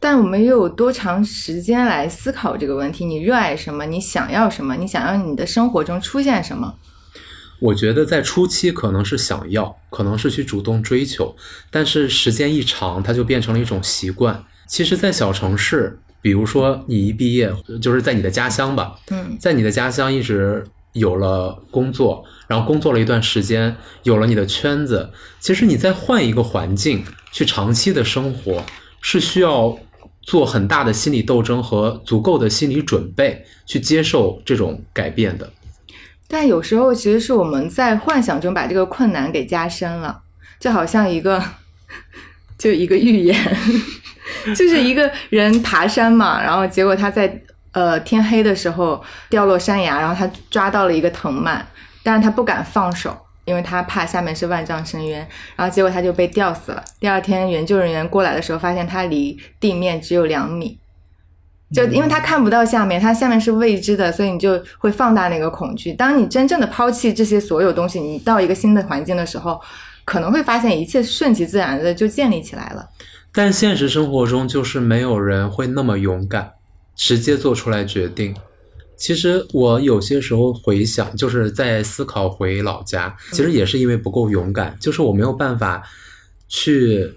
[0.00, 3.04] 但我们又有多长时间来思考这个问题？
[3.04, 3.86] 你热爱什么？
[3.86, 4.74] 你想要什么？
[4.74, 6.74] 你想要你的生活中出现什么？
[7.60, 11.36] 我觉得在初期可能是想要，可能是去主动追求，
[11.70, 14.44] 但是时间一长，它就变成了一种习惯。
[14.66, 28.64] 其实，在小城市，比如说你一毕业，就是在你的家乡吧，嗯在你的家乡一直有了工作，然后工作了一段时间，有了你的圈子，其实你再换一个环境去长期的生活，
[29.00, 29.76] 是需要
[30.20, 35.50] 做很大的心理斗争和足够的心理准备去接受这种改变的。
[36.28, 40.22] 但有时候其实是我们在幻想中把这个困难给加深了，
[40.60, 41.42] 就好像一个，
[42.56, 43.56] 就一个预言，
[44.56, 47.40] 就是一个人爬山嘛， 然后结果他在
[47.72, 51.64] 呃天黑的时候掉落山崖，然后他抓到了一个藤蔓，
[52.02, 56.82] 但是他不敢放手，因为他怕下面是万丈深渊，然后结果他就被吊死了。
[57.00, 60.78] 第二天研究人员过来的时候，发现他离地面只有两米。
[61.74, 65.90] 就因为他看不到下面，他下面是未知的，所以你就会放大那个恐惧。
[65.94, 69.58] 当你真正的抛弃这些所有东西，你到一个新的环境的时候，
[70.04, 72.86] 可能会发现一切顺其自然的就建立起来了。
[73.34, 76.52] 但现实生活中就是没有人会那么勇敢，
[76.94, 78.34] 直接做出来决定。
[78.96, 85.82] 其实我有些时候回想，就是在思考回老家，其实也是因为不够勇敢，就是我没有办法
[86.46, 87.10] 去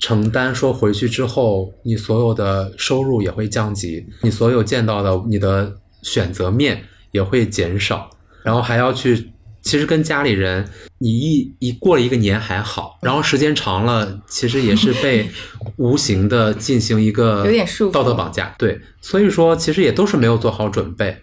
[0.00, 8.10] 承担说回去之后你所有的收入也会降级，你所有见到的你的选择面也会减少，
[8.42, 9.30] 然后还要去。
[9.68, 15.28] 其实跟家里人，你一一过了一个年还好，然后时间长了，其实也是被
[15.76, 18.54] 无形的进行一个 有点束缚道德绑架。
[18.56, 21.14] 对，所以说其实也都是没有做好准备。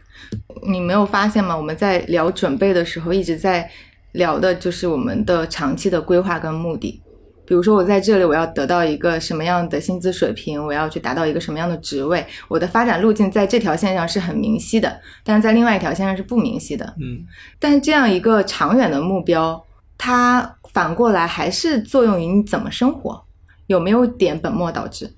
[0.68, 1.58] 你没有发现吗？
[1.58, 3.68] 我们在聊准备的时候，一直在
[4.12, 7.02] 聊的就是我们的长期的规划跟目的。
[7.46, 16.86] 比如说，我在这里，我要得到一个什么样的薪资水平，我要去达到一个什么样的职位，我的发展路径在这条线上是很明晰的，但是在另外一条线上是不明晰的。
[17.00, 17.24] 嗯，
[17.60, 19.64] 但这样一个长远的目标，
[19.98, 23.24] 它反过来还是作用于你怎么生活，
[23.68, 25.14] 有没有点本末倒置？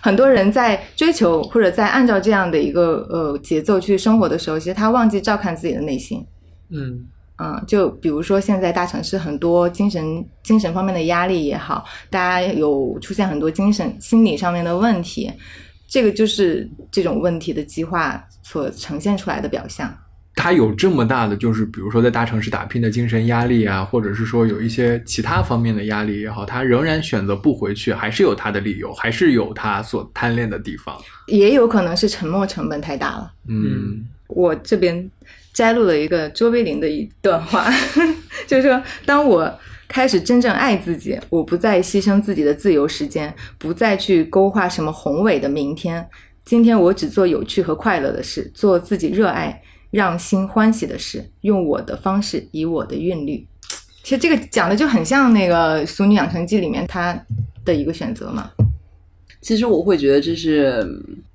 [0.00, 6.24] 很多人在追求或者在按照这样的一个呃节奏去生活的时候，其实他忘记照看自己的内心。
[6.68, 7.06] 嗯，
[7.42, 15.32] 嗯，就比如说现在大城市很多精神精神方面的压力也好，大家有出现很多精神心理上面的问题，
[15.88, 19.90] 这个就是这种问题的激化所呈现出来的表象。
[20.36, 30.94] 他有这么大的，就是比如说在大城市打拼的精神压力啊，或者是说有一些其他方面的压力也好，他仍然选择不回去，还是有他的理由，还是有他所贪恋的地方。
[31.26, 33.32] 也有可能是沉没成本太大了。
[33.48, 35.10] 嗯我这边
[35.52, 37.70] 摘录了一个卓别林的一段话，
[38.46, 39.58] 就是说，当我
[39.88, 46.08] 开始真正爱自己，我不再牺牲自己的自由时间，不再去勾画什么宏伟的明天。
[46.44, 53.46] 今天我只做有趣和快乐的事，做自己热爱、让心欢喜的事，用我的方式，以我的韵律。
[54.02, 57.16] 其实这个讲的就很像那个《俗女养成记》里面他
[57.64, 58.50] 的一个选择嘛。
[59.40, 60.84] 其实我会觉得这是，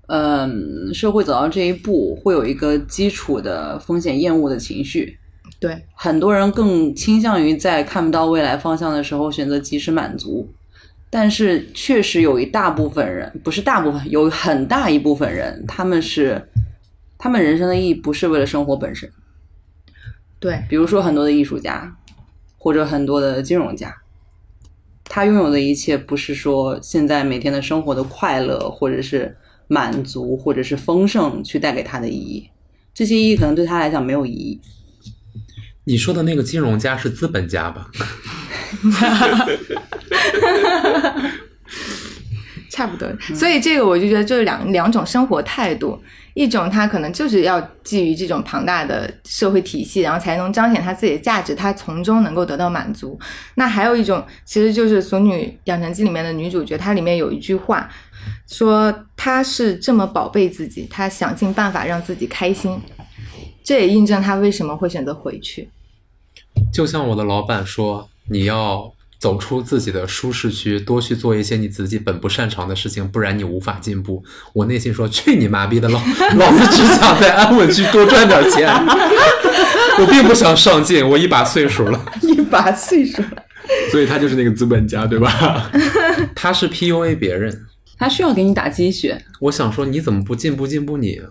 [0.07, 5.17] 嗯，社会走到这一步，会有一个基础的风险厌恶的情绪。
[5.59, 10.47] 对，很多人更倾向于在看不到未来方向的时候选择及时满足，
[11.09, 16.49] 但是确实有一大部分人，不是大部分，有很大一部分人，他们是，
[17.17, 19.09] 他们人生的意义不是为了生活本身。
[20.39, 21.95] 对，比如说很多的艺术家，
[22.57, 23.95] 或者很多的金融家，
[25.05, 29.35] 他拥有的一切不是说现在每天的生活的快乐，或者是
[29.67, 32.49] 满足，或者是丰盛去带给他的意义，
[32.93, 34.59] 这些意义可能对他来讲没有意义。
[35.85, 37.89] 你说的那个金融家是资本家吧？
[42.71, 43.07] 差不多。
[43.33, 45.97] 所以这个我就觉得就是两两种生活态度，
[46.33, 53.17] 一种他可能就是要基于这种庞大的社会体系，然后才能彰显他自己的价值，他从中能够得到满足。
[53.53, 57.87] 那还有一种，其实就是《俗女养成记》里面的女主角，她里面有一句话
[58.49, 62.79] 说他是这么宝贝自己，他想尽办法让自己开心。
[63.63, 65.69] 这也印证他为什么会选择回去。
[66.71, 74.23] 就像我的老板说，你要走出自己的舒适区，多去做一些你自己本不擅长的事情，不然你无法进步。
[74.53, 75.99] 我内心说：去你妈逼的，老
[76.37, 78.67] 老子只想在安稳区多赚点钱，
[79.99, 81.07] 我并不想上进。
[81.07, 83.43] 我一把岁数了， 一把岁数了，
[83.89, 85.71] 所以他就是那个资本家，对吧？
[86.35, 87.65] 他是 PUA 别人。
[87.97, 91.21] 他需要给你打鸡血，我想说你怎么不进步进步你？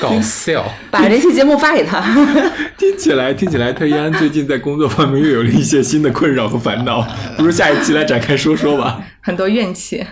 [0.00, 0.72] 搞笑！
[0.90, 2.00] 把这期节目发给他。
[2.78, 7.02] 听起来听起来，特一安最近在工作方面又有了一些新的困扰和烦恼，
[7.36, 9.04] 不如下一期来展开说说吧。
[9.20, 10.04] 很多怨气，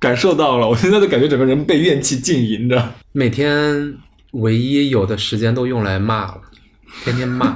[0.00, 3.94] 感受到了，我现在都感觉整个人被怨气浸淫着，每天
[4.32, 6.40] 唯一有的时间都用来骂了，
[7.04, 7.54] 天天骂。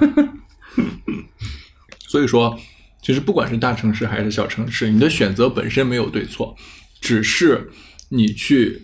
[2.09, 2.59] 所以说。
[3.09, 6.55] 其实不管是大城市还是小城市，你的选择本身没有对错，
[7.01, 7.67] 只是
[8.11, 8.83] 你去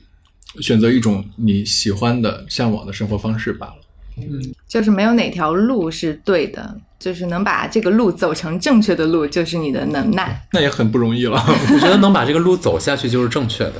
[0.60, 3.74] 选择一种你喜欢的、向往的生活方式罢了。
[4.16, 10.42] 嗯，就是没有哪条路是对的，就是能把这个路走成正确的路，就是你的能耐。
[10.54, 11.44] 那也很不容易了。
[11.74, 13.74] 我觉得能把这个路走下去就是正确的，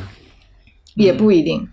[0.96, 1.66] 也不一定。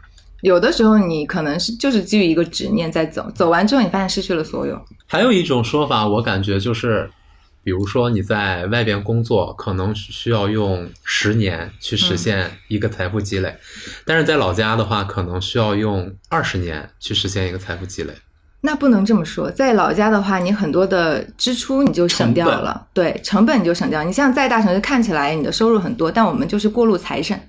[0.44, 4.82] 有的时候你可能是就是基于一个执念在走，走完之后你发现失去了所有。
[5.08, 7.12] 还有一种说法，我感觉就是。
[7.64, 13.56] 比如说你在外边工作，可能需要用十年去实现一个财富积累，
[14.06, 18.14] 但是在老家的话，可能需要用二十年去实现一个财富积累。
[18.64, 24.04] 那不能这么说，在老家的话，你很多的支出你就省掉了，对，成本你就省掉。
[24.04, 27.40] 你像在大城市看起来你的收入很多，但我们就是过路财神。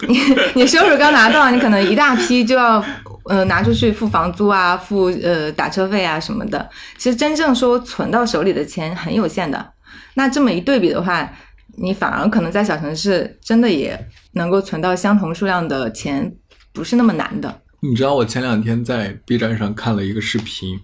[0.06, 0.18] 你
[0.54, 2.84] 你收入刚拿到，你可能一大批就要。
[3.24, 6.66] 呃，拿出去付房租啊，付呃打车费啊什么的。
[6.96, 9.72] 其实真正说存到手里的钱很有限的。
[10.14, 11.30] 那这么一对比的话，
[11.76, 16.34] 你反而可能在小城市真的也能够存到相同数量的钱，
[16.72, 17.60] 不是那么难的。
[17.80, 20.80] 你知道我前两天在 B 站上看了一个视频，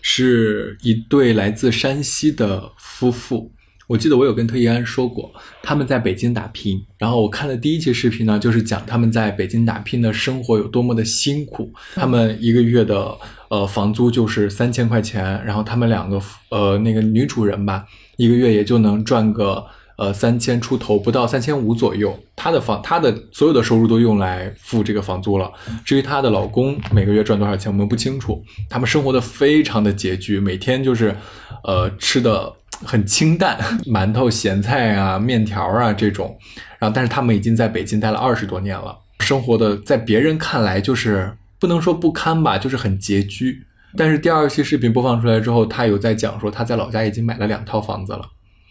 [0.00, 3.52] 是一对来自山西的夫妇。
[3.86, 5.30] 我记得我有跟特一安说过，
[5.62, 6.84] 他们在北京打拼。
[6.98, 11.72] 然后我看的第一期视频呢，就是讲他们在北京打拼的生活有多么的辛苦。
[11.94, 13.16] 他们一个月的
[13.48, 16.20] 呃房租就是三千块钱，然后他们两个
[16.50, 19.64] 呃那个女主人吧，一个月也就能赚个
[19.98, 22.18] 呃三千出头，不到三千五左右。
[22.34, 25.48] 她的房，她的所有的收入都用来付这个房租了。
[25.84, 28.42] 至于她的老公每个月赚多少钱，我们不清楚。
[28.68, 31.14] 他们生活的非常的拮据，每天就是
[31.62, 32.52] 呃吃的。
[32.84, 36.36] 很清淡， 馒头、咸菜啊、面条啊这种，
[36.78, 43.62] 然后但是他们已经在北京待了二十多年了，生活的在别人看来就是不能说不堪吧，就是很拮据。
[43.96, 48.28] 但是第二期视频播放出来之后，他有在讲说他在老家已经买了两套房子了，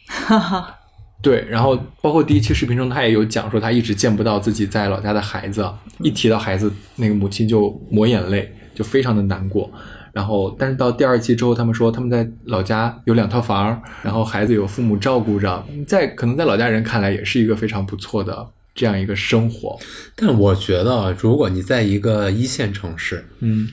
[0.07, 0.75] 哈哈，
[1.19, 1.43] 对。
[1.49, 5.67] 然后包括第一期视频中，他也有讲说他一直见不到自己在老家的孩子，
[5.99, 9.71] 一提到孩子，那个母亲就抹眼泪，就非常的难过。
[10.15, 19.77] 然后，但是到第二季之后，他们说他们在老家有两套房，然后孩子有父母照顾着，在可能在老家人看来也是一个非常不错的这样一个生活。
[20.15, 23.67] 但我觉得，如果你在一个一线城市，嗯，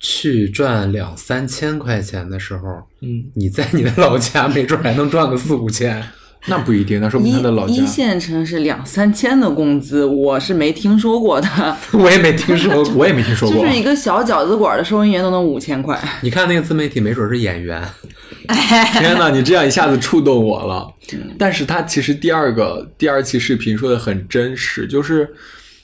[0.00, 6.02] 去赚两三千块钱的时候，嗯，你在你的老家没准还能赚个四五千。
[6.48, 11.48] 那不一定，那说明他的老家一线城市两三千的工资，我是没听说过的。
[11.92, 13.64] 我也没听说， 我也没听说过。
[13.64, 15.98] 就是一个小饺子馆的收银员都能五千块。
[16.20, 17.82] 你看那个自媒体，没准是演员。
[18.98, 20.86] 天哪，你这样一下子触动我了。
[21.38, 25.34] 但是他其实第二个第二期视频说的很真实，就是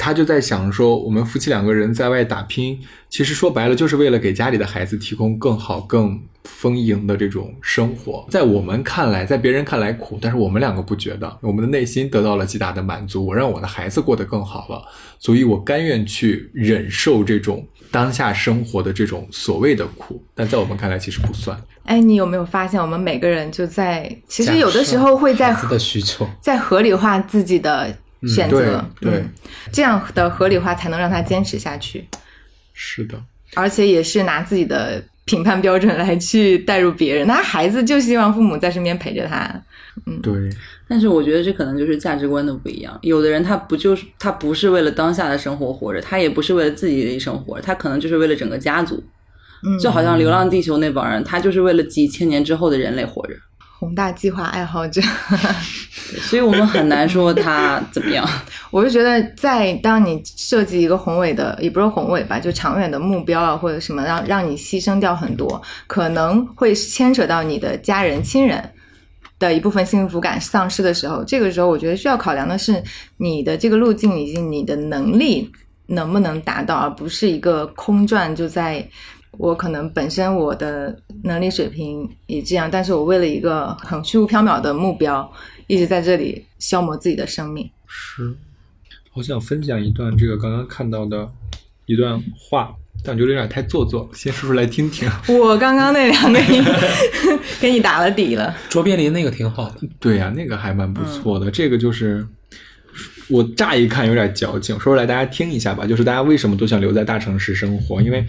[0.00, 6.18] 他就在想说，我们夫妻两个人在外打拼，其实说白了就是为了给家里的孩子提供更好更。
[6.44, 13.26] 丰盈的这种生活，在我们看来，在别人看来苦，但是我们两个不觉得，我们的内心得到了极大的满足。
[13.26, 14.82] 我让我的孩子过得更好了，
[15.18, 21.62] 所以我甘愿去忍受这种当下生活的这种所谓的苦，但在我们看来其实不算。
[21.84, 27.94] 哎，你有没有发现，我们每个人就在其实有的时候会在的需求，在合理化自己的
[28.26, 29.24] 选择，对，
[29.72, 32.06] 这样的合理化才能让他坚持下去。
[32.72, 33.20] 是的，
[33.54, 35.02] 而且也是拿自己的。
[35.26, 37.24] 评判标准来去带入别人。
[37.24, 39.62] 那孩子就希望父母在身边陪着他。
[40.04, 40.32] 嗯对，
[40.88, 42.98] 但是我觉得这可能就是价值观的不一样。
[43.02, 49.00] 有的人他不就是他不是为了当下的生活活着，他也不是为了自己的一生活着，他可能就是为了整个家族。
[49.62, 53.34] 嗯，就好像《流浪地球》那帮人，他就是为了几千年之后的人类活着。
[53.80, 55.00] 宏大计划爱好者，
[56.28, 58.28] 所以我们很难说他怎么样。
[58.70, 68.62] 我就觉得，在当你设计一个宏伟的，也不是宏伟吧，就长远的目标啊，或者什么让让你牺牲掉很多，可能会牵扯到你的家人亲人
[69.38, 72.84] 的一部分幸福感丧失的时候，这个时候我觉得需要考量的是
[73.16, 75.50] 你的这个路径以及你的能力
[75.86, 78.86] 能不能达到，而不是一个空转就在。
[79.38, 85.30] 我可能本身我的能力水平也这样，但是我为了一个很虚无缥缈的目标，
[85.66, 87.70] 一直在这里消磨自己的生命。
[87.86, 88.34] 是，
[89.10, 91.30] 好想分享一段这个刚刚看到的
[91.86, 92.74] 一段话，
[93.04, 95.08] 但觉得有点太做作，先说出来听听。
[95.28, 96.62] 我刚刚那两个音
[97.60, 98.54] 给你打了底了。
[98.68, 101.50] 卓别林那个挺好的，对呀、那个还蛮不错的。
[101.50, 102.26] 这个就是
[103.30, 105.86] 我乍一看有点矫情，说出来大家听一下吧。
[105.86, 108.02] 就是大家为什么都想留在大城市生活？
[108.02, 108.24] 因为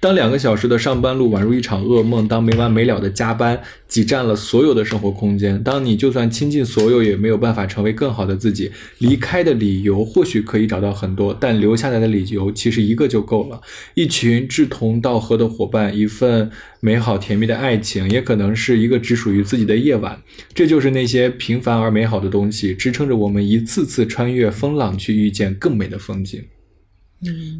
[0.00, 13.60] 当两个小时的上班路宛如一场噩梦，当没完没了的加班挤占了所有的生活空间，当你就算倾尽所有也没有办法成为更好的自己，离开的理由或许可以找到很多，但留下来的理由其实一个就够了。
[13.94, 16.50] 一群志同道合的伙伴，一份
[16.80, 20.18] 美好甜蜜的爱情，也可能是一个只属于自己的夜晚。
[20.54, 26.44] 这就是那些平凡而美好的东西，支撑着我们一次次穿越风浪，去遇见更美的风景。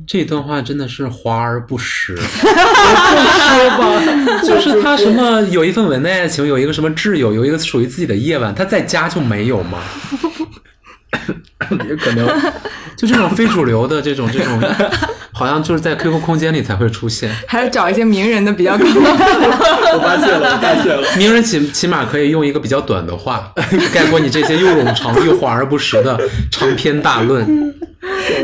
[0.07, 4.01] 这段话真的是华而不实，不说吧
[4.43, 9.82] 就是他什么有一份稳定爱情，有一个什么挚友，有一个属于自己的夜晚，他在家就没有吗？
[11.89, 12.28] 也可能
[12.97, 14.61] 就这种非主流的这种这种，
[15.32, 17.30] 好像就是在 QQ 空间里才会出现。
[17.47, 18.84] 还是找一些名人的比较高。
[18.88, 21.07] 我发现了，我发现了。
[21.16, 23.53] 名人起起码可以用一个比较短的话
[23.92, 26.18] 概括你这些又冗长又华而不实的
[26.51, 27.74] 长篇大论。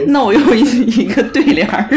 [0.08, 0.60] 那我用一
[1.00, 1.88] 一个对联儿，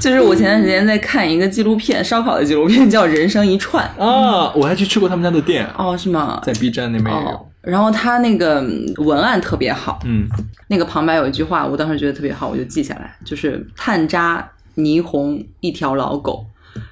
[0.00, 3.84] 就是我前段时间在看一个纪录片，烧烤的纪录片，叫《人生一串》。
[4.02, 6.40] 啊，我还去吃过他们家的店，哦，是吗？
[6.44, 7.28] 在 B 站那边也有。
[7.28, 8.62] 哦，然后他那个
[8.96, 10.26] 文案特别好，嗯，
[10.68, 16.46] 那个旁白有一句话，我当时觉得特别好，我就记下来，就是炭渣、霓虹一条老狗，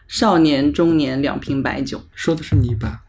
[0.06, 1.98] 少年中年两瓶白酒。
[2.14, 3.00] 说的是你吧？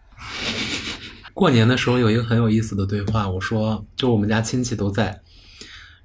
[1.34, 5.20] 过年的时候有一个很有意思的对话，我说就我们家亲戚都在，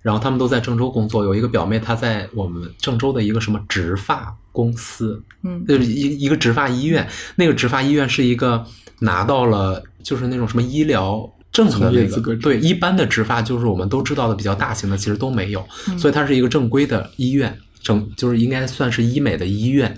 [0.02, 8.64] 然后他们都在郑州工作，有一个表妹她在我们郑州的一个什么植发公司，嗯就是一一个植发医院，那个植发医院是一个
[9.00, 11.30] 拿到了就是那种什么医疗。
[11.54, 15.64] 证的从业那资格证个对，一般的植发就是我们都知道的比较大型的，其实都没有，
[15.96, 19.96] 所以它是一个正规的医院，正就是应该算是医美的医院。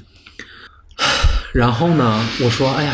[1.52, 2.92] 然后呢，我说，哎呀，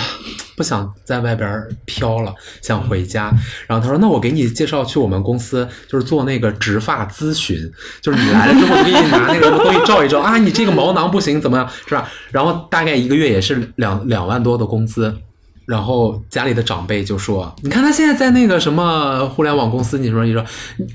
[0.57, 3.33] 不想在外边飘了，想回家。
[3.67, 7.59] 然后他说，那我给你介绍去我们公司，就是做那个植发咨询，
[8.01, 12.09] 就是你来了之后，我给你拿那个什么东西照一照啊，你这个毛囊不行，怎么样，是吧？
[12.31, 15.13] 然后大概一个月也是两两万多的工资。
[15.65, 20.45] 然后家里的长辈就说：“你看他现在在那个什么互联网公司，你说你说，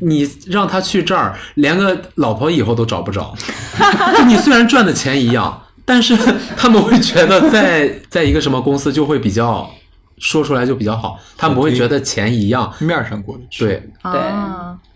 [0.01, 3.33] 你让他去这儿，连个老婆以后都找不着。
[4.17, 6.15] 就你虽然赚的钱一样，但是
[6.57, 9.69] 他们会觉得在在一个什么公司就会比较
[10.17, 12.73] 说出来就比较好，他们不会觉得钱一样。
[12.79, 13.65] 面儿上过得去。
[13.65, 14.21] 对，对，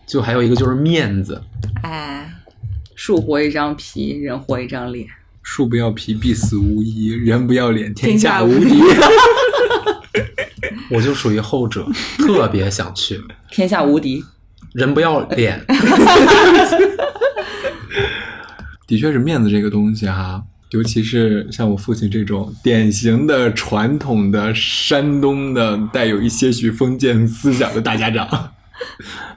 [0.06, 1.42] 就还有一个就是面子，
[1.84, 2.30] 哎，
[2.96, 5.08] 树活一张皮，人活一张脸。
[5.44, 8.80] 树不要皮，必死无疑；人不要脸，天天下无下无敌。
[10.92, 11.86] 我就属于后者，
[12.18, 13.22] 特别想去。
[13.50, 14.24] 天下无敌，
[14.74, 15.64] 人不要脸，
[18.88, 28.52] 的确是面子这个东西哈，尤其是像我父亲这种典型的传统的山东的带有一些许封建思想的大家长，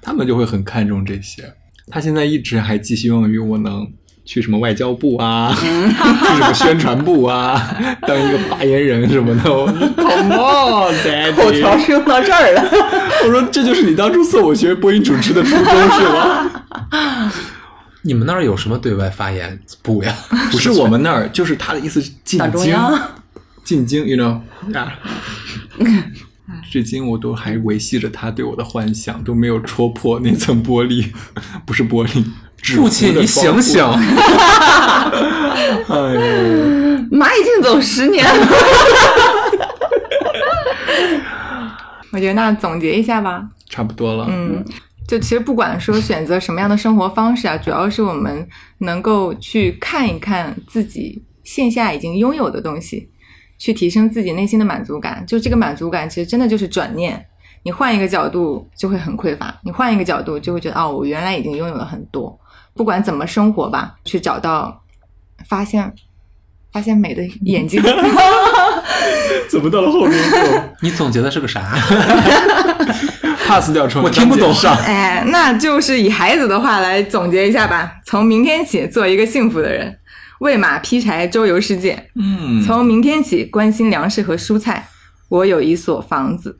[0.03, 1.55] 他们就会很看重这些。
[1.89, 3.87] 他现在一直还寄希望于我能
[4.25, 9.53] 去什么外交部啊，去什么宣传部啊， 当一个发言人什么的。
[9.53, 11.77] 我说 Come on, 口条！
[11.79, 12.63] 是用到这儿了。
[13.27, 16.51] 我说这就是你当初送我学播音主持的初衷是吗？
[18.03, 20.15] 你们那儿有什么对外发言部呀？
[20.51, 22.77] 不是我们那儿，就是他的意思是进京。
[23.65, 24.41] 进京，you know
[24.79, 24.93] 啊，
[26.71, 31.07] 至今我都还维系着他对我的幻想，都没有戳破那层玻璃，
[31.65, 32.23] 不是玻璃。
[32.65, 33.85] 纸父亲，你醒醒！
[33.85, 34.01] 哎
[35.91, 35.99] 呦，
[37.11, 38.31] 妈已经走十年了。
[42.11, 43.47] 我觉得那总结一下吧。
[43.69, 44.27] 差不多了。
[44.31, 44.65] 嗯，
[45.07, 48.49] 就其实不管说选择什么样的生活方式啊，主要是我们
[48.79, 53.11] 能够去看一看自己线下已经拥有的东西，
[53.59, 55.23] 去提升自己内心的满足感。
[55.27, 57.27] 就这个满足感，其实真的就是转念，
[57.63, 62.41] 你换一个角度就会很匮乏，你换一个角度就会觉得哦，我原来已经拥有了很多。
[62.75, 64.83] 不管怎么生活吧，去找到
[65.49, 65.93] 发现
[66.73, 67.83] 发现美的眼睛。
[69.49, 70.39] 怎么到了后面就
[70.83, 71.61] 你总结的是个啥？
[73.47, 74.75] pass 掉成我听不懂上？
[74.85, 77.93] 哎，那就是以孩子的话来总结一下吧。
[78.05, 79.99] 从明天起，做一个幸福的人，
[80.41, 82.11] 喂马劈柴，周游世界。
[82.17, 84.89] 嗯，从明天起，关心粮食和蔬菜。
[85.29, 86.59] 我有一所房子，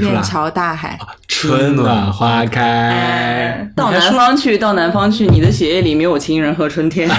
[0.00, 0.22] 面。
[0.22, 0.98] 朝大海。
[1.28, 7.08] 春暖花开哎，到南方去，到南方去，你的血液里没有情人和春天。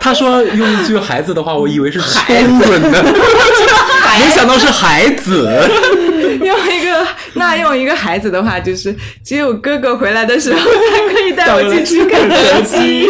[0.00, 5.48] 他说用一句孩子的话，我以为是秋润的，没想到是孩子。
[6.42, 8.94] 用一个那用一个孩子的话，就是
[9.24, 13.08] 只有哥哥回来的时候才可以带我去吃肯德基。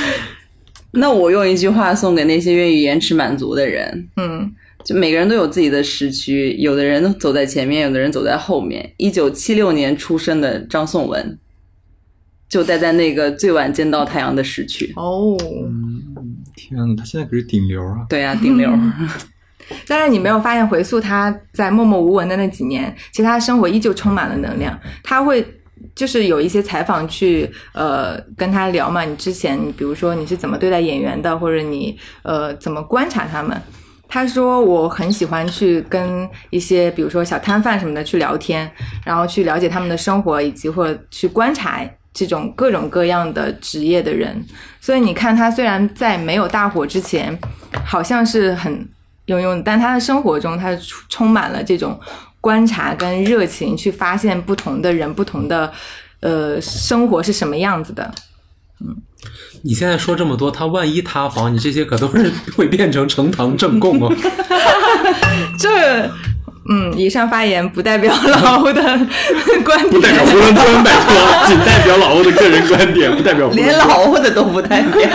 [0.92, 4.50] 那我用一句话送给那些愿意延迟满足的人：嗯，
[4.86, 8.94] 就每个人都有自己的时区，有的人走在前面，有的人走在后面。
[8.98, 11.36] 一九七六年出生的张颂文，
[12.48, 14.92] 就待在那个最晚见到太阳的时区。
[14.94, 15.36] 哦，
[16.54, 18.06] 天呐，他现在可是顶流啊！
[18.08, 18.70] 对呀、顶流。
[19.88, 24.78] 但是你没有发现，回溯他在默默无闻的那几年，其实他生活依旧充满了能量。
[25.02, 25.44] 他会
[25.96, 33.60] 就是有一些采访去呃跟他聊嘛，你之前你比如说你是怎么对待演员的，或者你呃怎么观察他们。
[34.08, 38.70] 他说我很喜欢去跟一些比如说小摊贩什么的去聊天，
[39.04, 41.84] 然后去了解他们的生活，以及或者去观察
[42.14, 44.44] 这种各种各样的职业的人。
[44.80, 47.36] 所以你看他虽然在没有大火之前，
[47.84, 48.72] 好像是很
[49.26, 50.76] 庸庸，但他的生活中，他
[51.08, 51.98] 充满了这种
[52.40, 55.72] 观察跟热情，去发现不同的人、不同的
[56.20, 58.14] 呃生活是什么样子的。
[58.80, 58.96] 嗯
[59.62, 64.12] 你现在说这么多，他万一塌房，你这些可都是 会变成呈堂证供哦。
[65.58, 66.10] 这，
[66.68, 68.82] 嗯，以上发言不代表老欧的
[69.64, 75.08] 观点， 不代表囫囵吞，拜托，仅代表老欧的个人观点，不代表连老欧的都不代表。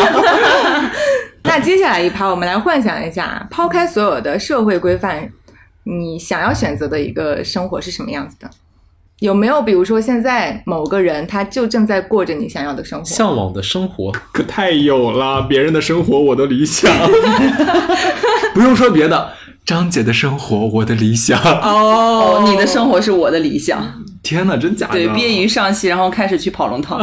[1.43, 5.29] 那接下来一趴，我们来幻想一下，抛开所有的社会规范，
[5.83, 8.49] 你想要选择的一个生活是什么样子的？
[9.21, 13.05] 有没有比如说现在某个人他就正在过着你想要的生活？
[13.05, 16.91] 向往的生活， 可太有了，别人的生活我的理想，
[18.55, 21.39] 不用说别的，张姐的生活我的理想。
[21.39, 24.03] 哦， 你的生活是我的理想。
[24.23, 24.93] 天哪，真假的？
[24.93, 26.97] 对，毕业于上戏，然后开始去跑龙套。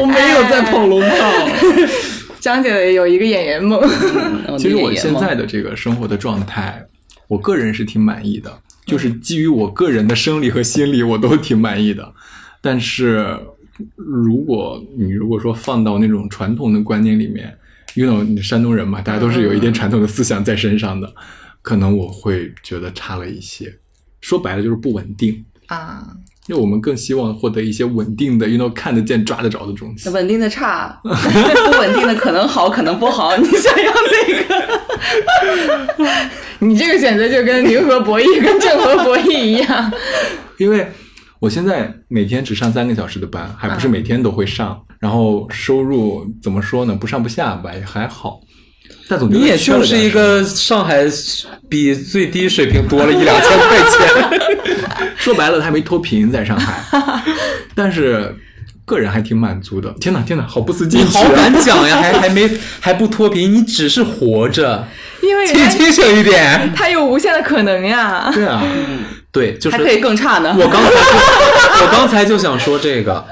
[0.00, 1.08] 我没有在跑龙套。
[2.40, 3.80] 张姐有一个演员梦，
[4.58, 6.84] 其实我现在的这个生活的状态，
[7.28, 8.52] 我个人是挺满意的，
[8.88, 12.12] 就是基于我个人的生理和心理，我都挺满意的。
[12.60, 13.38] 但是，
[13.94, 17.56] 如果你如果说放到那种传统的观念里面，
[17.94, 21.14] 因为你山东人嘛，大家都是有一点传统的思想在身上的，
[21.62, 23.72] 可能我会觉得差了一些。
[24.20, 26.04] 说白了就是不稳定啊。
[26.48, 30.08] 因为我们更希望获得一些稳定的，you know 看得见、抓得着的东西。
[30.08, 33.36] 稳定的差， 不稳定的可能好，可能不好。
[33.36, 36.30] 你想要那个？
[36.60, 39.92] 你这个选择就跟零和博弈、跟正和博弈一样。
[40.56, 40.86] 因为
[41.38, 46.94] 我现在每天只上三个小时的班，还不是每天都会上，然后收入怎么说呢？
[46.94, 48.40] 不上不下吧，也还好。
[49.06, 51.04] 但总觉得你也就是一个上海
[51.68, 55.08] 比最低水平多了一两千块钱。
[55.16, 57.22] 说白了，他没脱贫在上海，
[57.74, 58.34] 但是
[58.88, 59.88] 个人还挺满足的。
[60.00, 61.22] 天哪，天哪，好不思进取、啊！
[61.22, 64.88] 好敢讲呀， 还还没还不脱贫，你只是活着，
[65.22, 68.30] 因为清清醒一点，他有无限的可能呀。
[68.34, 68.60] 对啊，
[69.30, 70.56] 对，就是还可以更差呢。
[70.58, 70.96] 我刚才就
[71.84, 73.24] 我刚才就想说这个。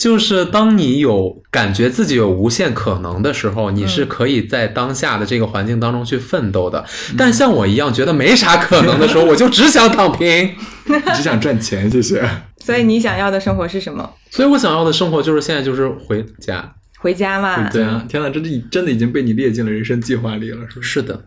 [0.00, 6.82] 就是当你有感觉自己有无限可能的时候，你是可以在当下的这个环境当中去奋斗的。
[7.10, 10.54] 嗯、但像我一样觉得没啥可能的时候，我就只想躺平，
[11.14, 11.90] 只想赚钱。
[11.90, 12.26] 谢谢。
[12.56, 14.10] 所以你想要的生活是什么？
[14.30, 17.68] 所以我想要的生活就是现在就是回家，回家嘛。
[17.68, 18.40] 对啊，天哪，这
[18.70, 20.92] 真的已经被你列进了人生计划里了，是不是？
[20.92, 21.24] 是的，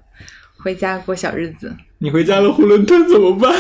[0.57, 1.71] 回家过小日子。
[1.99, 3.53] 你回家了，囫囵吞怎么办？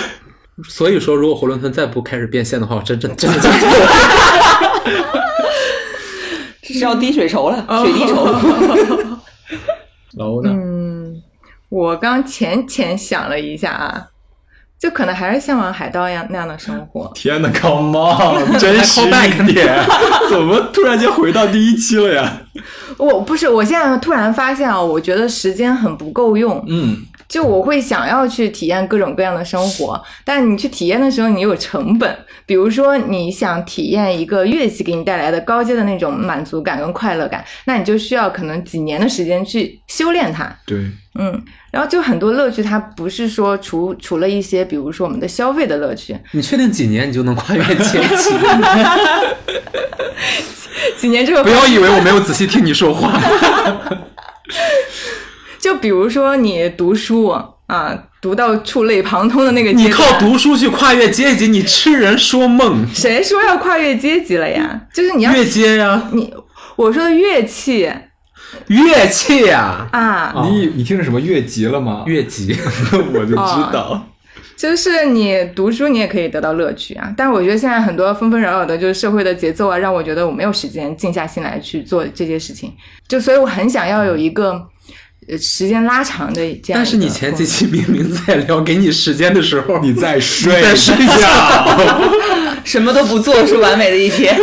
[0.67, 3.47] 所以说，如果囫囵吞再不开始变现的话，我真真真的就。
[6.63, 8.25] 是要滴水筹了，水滴筹。
[10.17, 10.49] 老欧呢？
[10.51, 11.21] 嗯，
[11.69, 14.07] 我刚浅浅想了一下啊，
[14.79, 17.11] 就可能还是向往海盗一样那样的生活。
[17.15, 19.83] 天哪 c o m e on，真实一点，
[20.29, 22.41] 怎么突然间回到第一期了呀？
[22.97, 26.63] 我不是，我现在突然发现啊，我觉得时间很不够用。
[26.67, 26.97] 嗯。
[27.29, 32.15] 就我会想要去体验各种各样的生活，但你去体验的时候，你有成本。
[32.45, 40.47] 比如说，你想体验一个乐器给你带来的高阶的那种满足感跟快乐感，那你就需要可能几年的时间去修炼它。
[40.63, 40.77] 对，
[41.15, 41.41] 嗯，
[41.71, 48.29] 然后就很多乐趣，它不是说除除了一些，比如说我们的消费的乐趣，你确定几年你就能跨越阶级？
[50.97, 53.19] 几年之后不要以为我没有仔细听你说话。
[55.59, 57.27] 就比如说你读书
[57.67, 62.85] 啊，读到触类旁通的那个阶段，你靠读书去跨越阶级，你痴人说梦。
[62.93, 64.81] 谁说要跨越阶级了呀？
[64.93, 66.33] 就是你要越阶呀，你
[66.75, 67.89] 我说的乐器
[68.67, 72.03] 乐器呀，啊，你你听着什么越级了吗？
[72.05, 72.55] 越级。
[73.13, 74.05] 我就知道。
[74.57, 77.13] 就是你读书你也可以得到乐趣啊。
[77.17, 82.73] 但是我觉得现在很多纷纷扰扰的，就是社会的节奏啊，让我觉得我没有时间静下心来去做这些事情。
[83.07, 84.61] 就所以我很想要有一个
[85.27, 86.75] 呃时间拉长的这样。
[86.75, 92.61] 但是你前几期明明在聊给你时间的时候， 你在睡，在睡觉。
[92.63, 94.35] 什么都不做是完美的一天。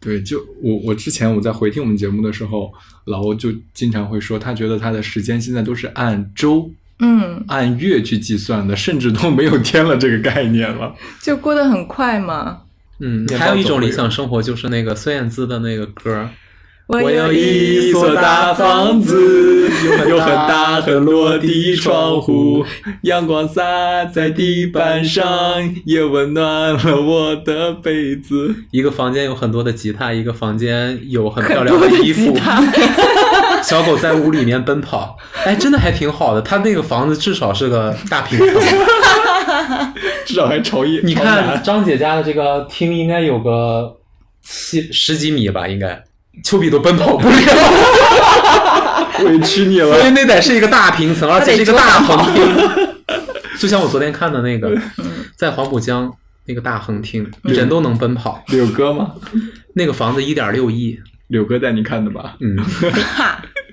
[0.00, 2.72] 对，就我我之前我在回听我们节目的时候，
[3.06, 6.70] 老欧就经常会说，他觉得他的时间现在都是按周。
[6.98, 12.58] 嗯，按月去计算的，甚至都没有天了这个概念了，就过得很快嘛。
[13.00, 16.28] 嗯，还有一种理想生活就是那个孙燕姿的那个歌。
[16.88, 19.68] 我有一所大房子，
[20.08, 22.64] 有很大很落地窗户，
[23.02, 25.26] 阳光洒在地板上，
[25.84, 28.54] 也温暖了我的被子。
[28.70, 32.32] 一个房间有很多的吉他，一个房间有很漂亮的衣服。
[33.66, 36.40] 小狗在屋里面奔跑，哎，真的还挺好的。
[36.40, 38.78] 他那个房子至少是个大平层，
[40.24, 41.00] 至少还朝一。
[41.04, 43.96] 你看张姐家的这个厅应该有个
[44.42, 46.00] 七十几米吧，应该。
[46.44, 47.34] 丘比都奔跑不了，
[49.24, 49.98] 委屈你了。
[49.98, 52.44] 所以那得是一个大平层，而且是一个大横厅。
[53.58, 54.70] 就像我昨天看的那个，
[55.34, 56.12] 在黄浦江
[56.44, 58.44] 那个大横厅，人都能奔跑。
[58.48, 59.12] 柳哥吗？
[59.74, 62.36] 那个房子一点六亿，柳哥带你看的吧？
[62.40, 62.54] 嗯。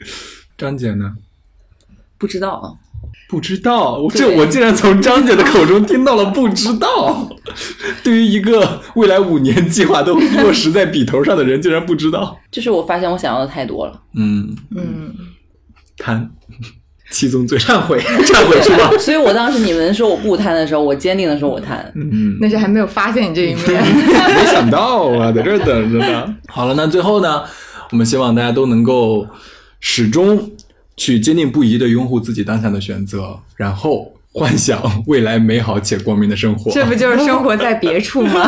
[0.58, 1.14] 张姐呢？
[2.18, 2.78] 不知道。
[3.30, 7.28] 不知道，这我竟然从张姐的口中听到了不知道。
[8.04, 12.40] 对于一个未来五年计划都落实在笔头上的人，竟然不知道。
[12.52, 14.02] 就是我发现我想要的太多了。
[14.16, 15.12] 嗯嗯，
[15.98, 16.30] 贪，
[17.10, 18.92] 七宗罪，忏悔，忏悔是吧？
[19.00, 21.92] 所以我当时你们说我不贪的时候，我坚定的说我贪。
[21.96, 23.84] 嗯，那是还没有发现你这一面。
[23.84, 26.36] 没想到啊，在这儿等着呢。
[26.48, 27.44] 好了，那最后呢，
[27.92, 29.26] 我们希望大家都能够
[29.84, 30.50] 始终。
[30.96, 36.72] 去坚定不移的拥护自己当下的选择，然后幻想未来美好且光明的生活。
[36.72, 38.48] 这不就是生活在别处吗？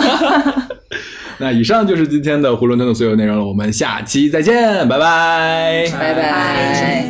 [1.41, 7.03] 那以上就是今天的囫囵吞的所有内容了，我们下期再见，拜拜，拜拜。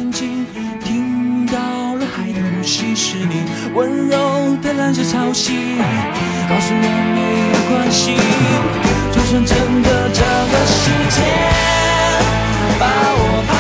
[0.82, 1.58] 听到
[1.96, 5.52] 了海的呼吸，是你温柔的蓝色潮汐，
[6.48, 6.80] 告诉我
[7.14, 7.20] 没
[7.52, 8.16] 有关系，
[9.12, 11.22] 就算真的这个世界
[12.80, 13.52] 把我抛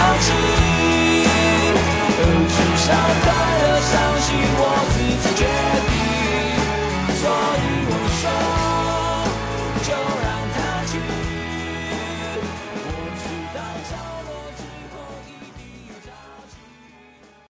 [2.86, 3.33] 少快
[3.63, 4.94] 乐，伤心我。